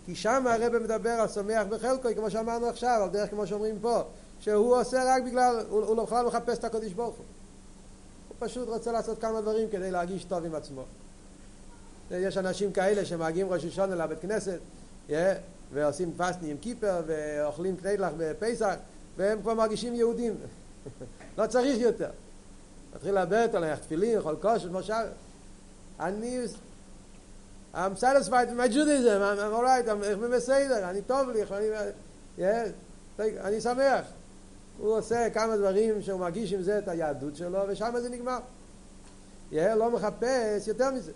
[0.05, 4.01] כי שם הרב מדבר על שמח בחלקו, כמו שאמרנו עכשיו, על דרך כמו שאומרים פה,
[4.39, 7.25] שהוא עושה רק בגלל, הוא, הוא בכלל מחפש את הקודש ברוך הוא.
[8.27, 10.84] הוא פשוט רוצה לעשות כמה דברים כדי להרגיש טוב עם עצמו.
[12.12, 14.60] יש אנשים כאלה שמגיעים ראש השונה לבית כנסת,
[15.10, 15.14] yeah,
[15.74, 18.74] ועושים פסטי עם קיפר, ואוכלים קניידלח בפסח,
[19.18, 20.36] והם כבר מרגישים יהודים.
[21.38, 22.10] לא צריך יותר.
[22.95, 25.06] מתחיל לדבר איתו, להניח תפילין, לאכול כושר, כמו שאר.
[25.99, 26.39] אני...
[27.74, 31.68] I'm satisfied with my Judaism, I'm, I'm all right, I'm בסדר, אני טוב לי, אני,
[32.39, 32.72] yeah,
[33.20, 34.06] אני שמח.
[34.78, 38.39] הוא עושה כמה דברים שהוא מרגיש עם זה את היהדות שלו, ושם זה נגמר.
[39.51, 41.12] יהיה לא מחפש יותר מזה.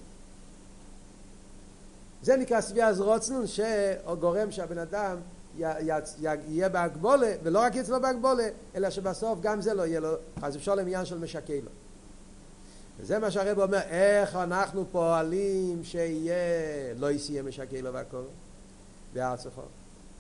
[2.22, 5.18] זה נקרא סביאז רוצנון שגורם שהבן אדם
[5.58, 10.76] יהיה בהגבולה, ולא רק אצלו בהגבולה, אלא שבסוף גם זה לא יהיה לו, אז אפשר
[10.76, 11.72] לעניין של משקה לו.
[13.00, 16.36] וזה מה שהרב אומר, איך אנחנו פועלים שיהיה
[16.98, 18.24] לא יסיים משקה לו והכל,
[19.14, 19.66] בארץ החור.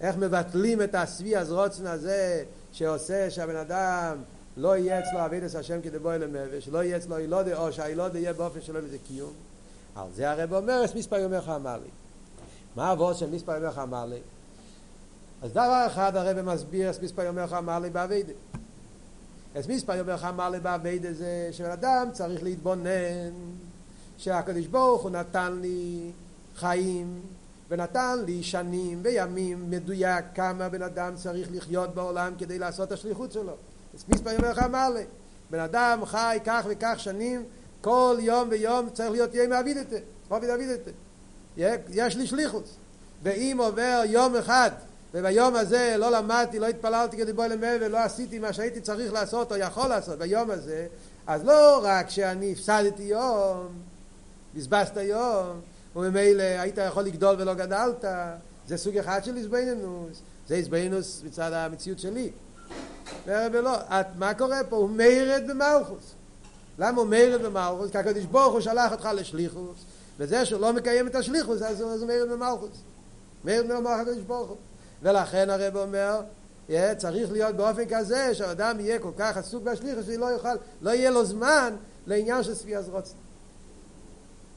[0.02, 4.18] איך מבטלים את הסביאז רוצנון הזה שעושה שהבן אדם
[4.58, 8.62] לא יהיה אצלו אבידס השם כדבוי למבש, שלא יהיה אצלו ילודה, או שהילודה יהיה באופן
[8.62, 9.34] שלא לזה קיום.
[9.98, 11.90] על זה הרב אומר, אס מספר יומך אמר לי.
[12.76, 14.20] מה עבור של מספר יומך אמר לי?
[15.42, 18.34] אז דבר אחד הרב מסביר, אס מספר יומך אמר לי באבידה.
[19.60, 23.34] אס מספר יומך אמר לי באבידה זה שבן אדם צריך להתבונן
[24.18, 26.12] שהקדוש ברוך הוא נתן לי
[26.56, 27.22] חיים
[27.70, 33.32] ונתן לי שנים וימים מדויק כמה בן אדם צריך לחיות בעולם כדי לעשות את השליחות
[33.32, 33.54] שלו.
[34.10, 35.04] מספר יום לך אמר לי,
[35.50, 37.44] בן אדם חי כך וכך שנים,
[37.82, 39.96] כל יום ויום צריך להיות יהיה מעבידתה,
[40.30, 40.92] עובד עבידתה.
[41.90, 42.66] יש לי שליחות.
[43.24, 44.72] ואם עובר יום אחד,
[45.14, 49.52] וביום הזה לא למדתי, לא התפללתי כדי בוא למעבר, ולא עשיתי מה שהייתי צריך לעשות
[49.52, 50.88] או יכול לעשות ביום הזה,
[51.28, 53.68] אז לא רק שאני הפסדתי יום,
[54.56, 55.62] בזבזת יום,
[55.96, 58.06] וממילא היית יכול לגדול ולא גדלת,
[58.68, 62.30] זה סוג אחד של איזבנינוס, זה איזבנינוס מצד המציאות שלי.
[63.28, 64.76] ולא, את, מה קורה פה?
[64.76, 66.14] הוא מיירד במלכוס.
[66.80, 67.92] למה הוא מיירד במלכוס?
[67.92, 69.78] כי הקדוש ברוך הוא שלח אותך לשליחוס,
[70.18, 72.70] וזה שהוא לא מקיים את השליחוס, אז הוא מיירד במלכוס.
[73.46, 74.58] מיירד במלכוס הקדוש ברוך הוא.
[75.02, 76.22] ולכן הרב אומר,
[76.70, 81.10] yeah, צריך להיות באופן כזה שהאדם יהיה כל כך עסוק בשליחוס, שלא יוכל, לא יהיה
[81.10, 81.76] לו זמן
[82.08, 83.16] לעניין של ספיאס רוצן.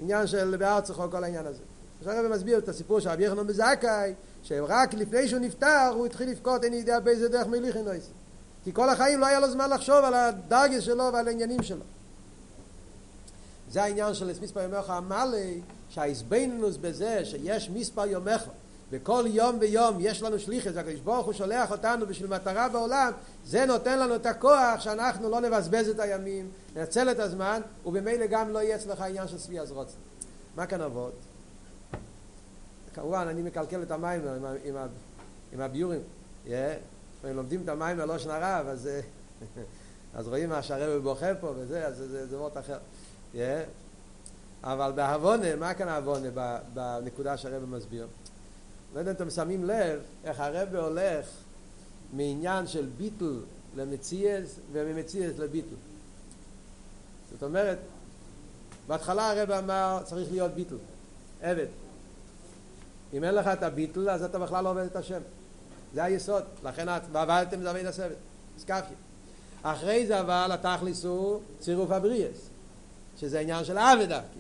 [0.01, 1.63] עניין של בארץ או כל העניין הזה.
[2.01, 6.31] עכשיו הרב מסביר את הסיפור של רבי יחנון בזכאי, שרק לפני שהוא נפטר הוא התחיל
[6.31, 7.93] לבכות, אין idea באיזה דרך מליכין לא
[8.65, 11.85] כי כל החיים לא היה לו זמן לחשוב על הדרגס שלו ועל העניינים שלו.
[13.71, 15.39] זה העניין של מספר יומך המלא,
[15.89, 18.45] שהאיזבנינוס בזה שיש מספר יומך,
[18.91, 23.13] וכל יום ויום יש לנו שליחס, הקדוש ברוך הוא שולח אותנו בשביל מטרה בעולם,
[23.45, 28.53] זה נותן לנו את הכוח שאנחנו לא נבזבז את הימים, ננצל את הזמן, ובמילא גם
[28.53, 29.93] לא יהיה אצלך עניין של שביע זרוץ.
[30.57, 31.13] מה כאן עבוד?
[32.95, 34.77] כמובן, אני מקלקל את המים עם, עם,
[35.53, 36.01] עם הביורים.
[36.47, 36.51] Yeah.
[37.25, 38.89] לומדים את המים ללושן הרב, אז,
[40.15, 42.79] אז רואים מה שהרב בוכה פה וזה, אז זה, וורט אחר.
[44.65, 46.29] אבל בהבונה, מה כאן ההבונה
[46.75, 48.07] בנקודה שהרב מסביר?
[48.95, 51.27] לא יודע אם אתם שמים לב איך הרב הולך
[52.13, 53.35] מעניין של ביטל
[53.77, 55.77] למציאס וממציאס לביטל.
[57.33, 57.79] זאת אומרת,
[58.87, 60.77] בהתחלה הרב אמר צריך להיות ביטל,
[61.43, 61.67] עבד.
[63.13, 65.21] אם אין לך את הביטל אז אתה בכלל לא עובד את השם.
[65.95, 68.17] זה היסוד, לכן ועבדתם זה עבד הסבת,
[68.59, 68.97] סקפיה.
[69.63, 72.50] אחרי זה אבל התכלס הוא צירוף הבריאס,
[73.21, 74.39] שזה עניין של עבד דווקא.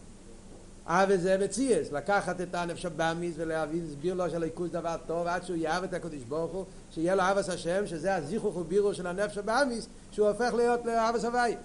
[0.86, 5.56] עבד זה מציאס, לקחת את הנפש הבאמיס ולהביא, להסביר לו שהליכוז דבר טוב עד שהוא
[5.56, 9.86] יאהב את הקדוש ברוך הוא, שיהיה לו אבס השם, שזה הזיכוך ובירו של הנפש הבאמיס,
[10.12, 11.56] שהוא הופך להיות לאבס הוואי.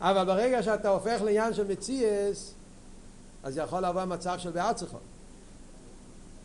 [0.00, 2.54] אבל ברגע שאתה הופך לעניין של מציאס,
[3.42, 4.98] אז יכול לבוא מצב של בארצכו.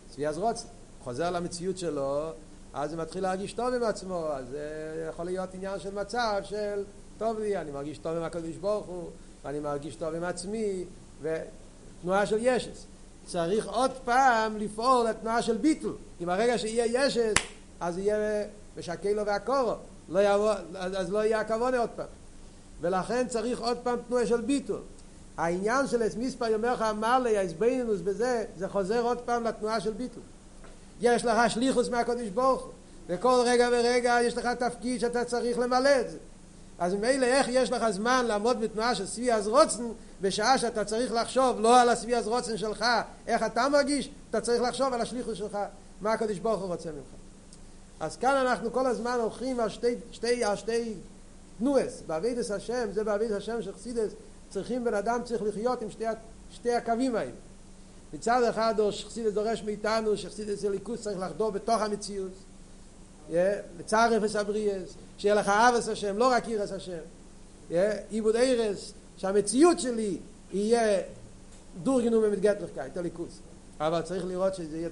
[0.09, 0.67] צבי אז רוצה.
[1.03, 2.29] חוזר למציאות שלו,
[2.73, 6.83] אז הוא מתחיל להרגיש טוב עם עצמו, אז זה יכול להיות עניין של מצב של
[7.23, 9.09] טוב לי, אני מרגיש טוב עם הקדוש ברוך הוא,
[9.43, 10.85] ואני מרגיש טוב עם עצמי,
[11.21, 12.85] ותנועה של ישס.
[13.25, 17.33] צריך עוד פעם לפעול לתנועה של ביטול, כי ברגע שיהיה ישס,
[17.79, 18.45] אז יהיה
[18.77, 19.73] משקה לו והקורו,
[20.09, 22.05] לא יבוא, אז לא יהיה הכבוד עוד פעם.
[22.81, 24.81] ולכן צריך עוד פעם תנועה של ביטול.
[25.37, 30.23] העניין של מספר יומך אמר לי, ההסבינינוס בזה, זה חוזר עוד פעם לתנועה של ביטול.
[31.01, 32.71] יש לך שליחוס מהקדוש ברוך הוא.
[33.07, 36.17] וכל רגע ורגע יש לך תפקיד שאתה צריך למלא את זה.
[36.79, 39.83] אז ממילא איך יש לך זמן לעמוד בתנועה של שביע אז רוצן
[40.21, 42.85] בשעה שאתה צריך לחשוב לא על השביע אז רוצן שלך,
[43.27, 45.57] איך אתה מרגיש, אתה צריך לחשוב על השליחות שלך,
[46.01, 47.05] מה הקדוש ברוך הוא רוצה ממך.
[47.99, 50.93] אז כאן אנחנו כל הזמן הולכים על שתי, שתי, על שתי
[51.59, 54.11] תנועס, בעבידת השם, זה בעבידת השם של חסידס,
[54.49, 56.05] צריכים בן אדם צריך לחיות עם שתי,
[56.51, 57.31] שתי הקווים האלה.
[58.13, 62.31] מצד אחד חסידס דורש מאיתנו שחסידס הליכוס צריך לחדור בתוך המציאות
[63.79, 66.99] לצער אפס הבריאס, שיהיה לך אבס השם, לא רק אירס השם.
[68.09, 70.17] עיבוד אירס, שהמציאות שלי
[70.53, 71.01] יהיה
[71.83, 73.39] דורגנו במתגטלכקייט, הליכוס.
[73.79, 74.89] אבל צריך לראות שזה יהיה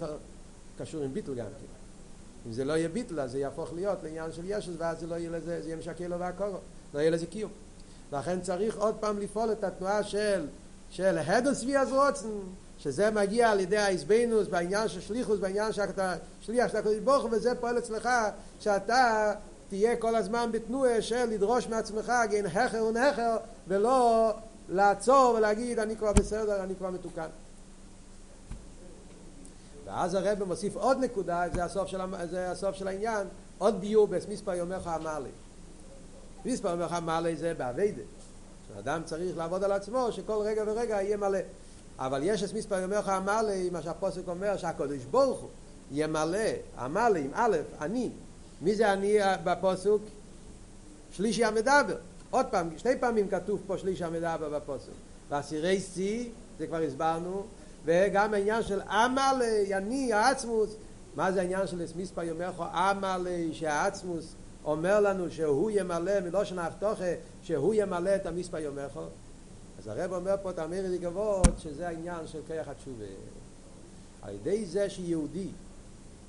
[0.77, 1.65] קשור עם ביטל גם כן.
[2.47, 5.15] אם זה לא יהיה ביטל, אז זה יהפוך להיות לעניין של ישוס, ואז זה לא
[5.15, 6.57] יהיה לזה, זה יהיה משקר לו והקורו,
[6.93, 7.51] לא יהיה לזה קיום.
[8.13, 10.47] לכן צריך עוד פעם לפעול את התנועה של,
[10.89, 12.27] של הדל סבי אז רוצן,
[12.83, 17.29] שזה מגיע על ידי האיזבנוס בעניין של שליחוס, בעניין שאתה שליח של הקדוש ברוך הוא,
[17.33, 18.09] וזה פועל אצלך
[18.59, 19.33] שאתה
[19.69, 24.31] תהיה כל הזמן בתנועה של לדרוש מעצמך גן הכר ונחר, ולא
[24.69, 27.27] לעצור ולהגיד אני כבר בסדר, אני כבר מתוקן.
[29.85, 33.27] ואז הרב מוסיף עוד נקודה, זה הסוף של, זה הסוף של העניין,
[33.57, 35.29] עוד ביור בסמיספר יומך אמר לי.
[36.45, 38.01] מספר יומך אמר לי זה באביידה.
[38.67, 41.39] שאדם צריך לעבוד על עצמו, שכל רגע ורגע יהיה מלא.
[42.05, 45.49] אבל יש את מספר יומך אמר לי, מה שהפוסק אומר, שהקדוש ברוך הוא
[45.91, 46.49] ימלא,
[46.85, 48.09] אמר לי עם א', אני.
[48.61, 50.01] מי זה אני בפוסוק?
[51.11, 51.95] שלישי המדבר.
[52.29, 54.93] עוד פעם, שתי פעמים כתוב פה שלישי המדבר בפוסוק.
[55.29, 56.29] ואסירי שיא,
[56.59, 57.43] זה כבר הסברנו,
[57.85, 60.75] וגם העניין של עמל יני העצמוס
[61.15, 64.35] מה זה העניין של מספר יומך עמל שהעצמוס
[64.65, 68.99] אומר לנו שהוא ימלא מלושן ההבטוחה שהוא ימלא את המספר יומך
[69.81, 73.05] אז הרב אומר פה תאמר לי גבות שזה העניין של כיח התשובה.
[74.21, 75.47] על ידי זה שיהודי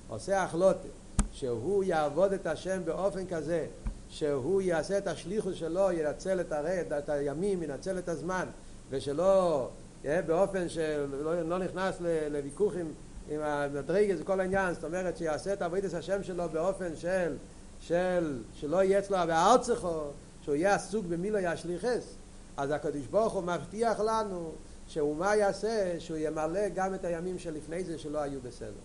[0.08, 0.88] עושה החלוטה
[1.32, 3.66] שהוא יעבוד את השם באופן כזה
[4.08, 8.46] שהוא יעשה את השליחות שלו, ינצל את, הרד, את הימים, ינצל את הזמן
[8.90, 9.68] ושלא
[10.04, 11.96] באופן שלא לא נכנס
[12.30, 12.92] לוויכוחים
[13.30, 17.36] עם המדרגת וכל העניין, זאת אומרת שיעשה את עבודת השם שלו באופן של,
[17.80, 20.02] של שלא יהיה אצלו בארצךו,
[20.44, 22.14] שהוא יהיה עסוק במילו ישליחס,
[22.56, 24.52] אז הקדוש ברוך הוא מבטיח לנו
[24.88, 28.80] שהוא מה יעשה, שהוא ימלא גם את הימים שלפני זה שלא היו בסדר.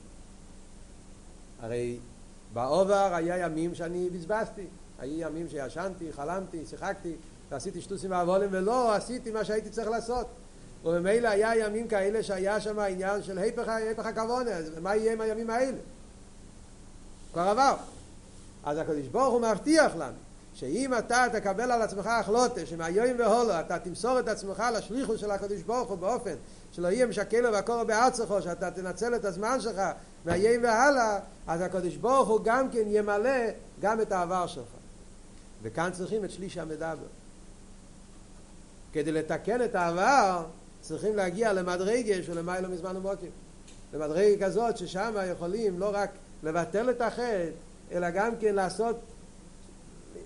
[1.59, 1.99] הרי
[2.53, 4.65] בעובר היה ימים שאני בזבזתי,
[4.99, 7.15] היו ימים שישנתי, חלמתי, שיחקתי,
[7.49, 10.28] ועשיתי שטוסים ועבולים ולא עשיתי מה שהייתי צריך לעשות.
[10.86, 14.51] וממילא היה ימים כאלה שהיה שם העניין של היפך הכוונה,
[14.82, 15.78] מה יהיה עם הימים האלה?
[17.34, 17.76] כבר עבר.
[18.63, 20.26] אז הקדוש ברוך הוא מבטיח לנו
[20.60, 25.62] שאם אתה תקבל על עצמך החלוטה שמהיום והולו אתה תמסור את עצמך לשליחוס של הקדוש
[25.62, 26.36] ברוך הוא באופן
[26.72, 29.82] שלא יהיה משקר לו והקורו בארצךו שאתה תנצל את הזמן שלך
[30.26, 33.49] מהיום והלאה אז הקדוש ברוך הוא גם כן ימלא
[33.82, 34.68] גם את העבר שלך
[35.62, 37.08] וכאן צריכים את שליש המדבר
[38.93, 40.45] כדי לתקן את העבר
[40.82, 43.30] צריכים להגיע למדרגה של למיילו מזמן ומוקים.
[43.93, 46.10] למדרגה כזאת ששם יכולים לא רק
[46.43, 47.49] לבטל את החטא,
[47.91, 48.99] אלא גם כן לעשות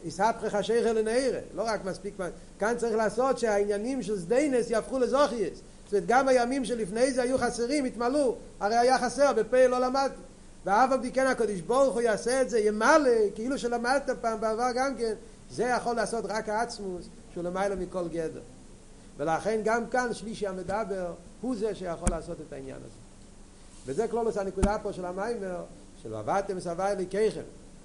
[0.03, 2.13] יסהפכך השייכל לנעירה, לא רק מספיק,
[2.59, 5.61] כאן צריך לעשות שהעניינים של סדיינס יהפכו לזוכייס.
[5.85, 10.21] זאת אומרת, גם הימים שלפני זה היו חסרים, התמלאו, הרי היה חסר, בפה לא למדתי.
[10.65, 14.95] ואף על כן הקדוש ברוך הוא יעשה את זה, ימלא, כאילו שלמדת פעם בעבר גם
[14.97, 15.13] כן,
[15.51, 18.41] זה יכול לעשות רק העצמוס, שהוא למעלה מכל גדר.
[19.17, 22.95] ולכן גם כאן שלישי המדבר הוא זה שיכול לעשות את העניין הזה.
[23.85, 25.63] וזה כלולוס הנקודה פה של המיימר,
[26.03, 27.41] של עבדתם סבי לקייכם.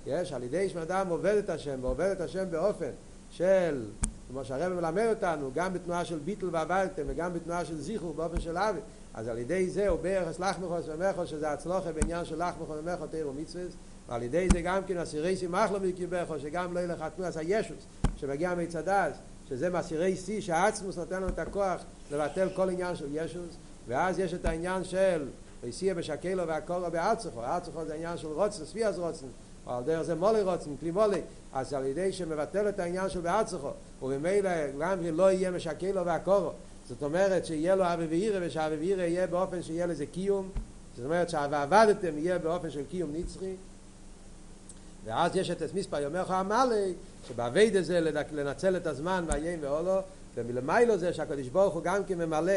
[0.06, 2.90] יש, על ידי שאדם עובד את השם, ועובד את השם באופן
[3.30, 3.84] של,
[4.30, 8.56] כמו שהרב מלמד אותנו, גם בתנועה של ביטל ועבדתם, וגם בתנועה של זיכור, באופן של
[8.56, 8.80] אבי,
[9.14, 12.76] אז על ידי זה הוא בערך אסלח מחוס ומחוס, שזה הצלוחה בעניין של לך מחוס
[12.78, 13.72] ומחוס, תירו מצווס,
[14.08, 17.86] ועל ידי זה גם כן הסירי סימח לו מקיבחו, שגם לא ילך התנועה הישוס,
[18.16, 19.10] שמגיע מצדד,
[19.48, 21.80] שזה מסירי שיא שהעצמוס נותן לנו את הכוח
[22.12, 23.56] לבטל כל עניין של ישוס.
[23.88, 25.28] ואז יש את העניין של
[25.62, 29.26] ויסיע בשקלו והקורו בארצכו ארצכו זה עניין של רוצן, ספיאס רוצן
[29.66, 31.20] על דרך זה מולי רוצן, כלי מולי
[31.52, 33.70] אז על ידי שמבטל את העניין של בארצכו
[34.02, 36.50] ובמילא גם אם לא יהיה משקלו והקורו
[36.88, 40.48] זאת אומרת שיהיה לו אבי ואירה ושאבי ואירה יהיה באופן שיהיה לזה קיום
[40.96, 43.54] זאת אומרת שהעבדתם יהיה באופן של קיום נצחי
[45.04, 46.76] ואז יש את מספר יומך המלא
[47.28, 48.00] שבאביידה זה
[48.32, 49.98] לנצל את הזמן והיים ואולו
[50.34, 52.52] ומלמיילו זה שהקדוש ברוך הוא גם כן ממלא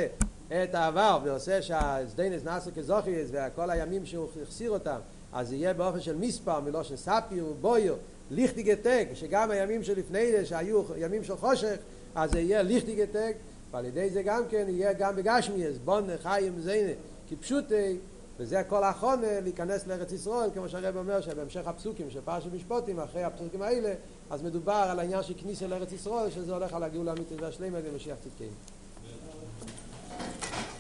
[0.48, 5.00] את העבר ועושה שהסדיינס נעשה כזוכיס וכל הימים שהוא החסיר אותם
[5.34, 7.96] אז יהיה באופן של מספר מלושן ספיר ובויר
[8.32, 11.76] ליכטיגטק שגם הימים שלפני זה שהיו ימים של חושך
[12.16, 13.36] אז זה יהיה ליכטיגטק
[13.72, 16.92] ועל ידי זה גם כן יהיה גם בגשמיאס בון חיים זיינה
[17.28, 17.66] כי פשוט
[18.40, 23.24] וזה כל החונה להיכנס לארץ ישראל, כמו שהרב אומר שבהמשך הפסוקים של פרשת משפוטים, אחרי
[23.24, 23.94] הפסוקים האלה,
[24.30, 28.18] אז מדובר על העניין של כניסה לארץ ישראל, שזה הולך על הגאולה האמיתית והשלמה במשיח
[28.24, 28.79] צדקנו.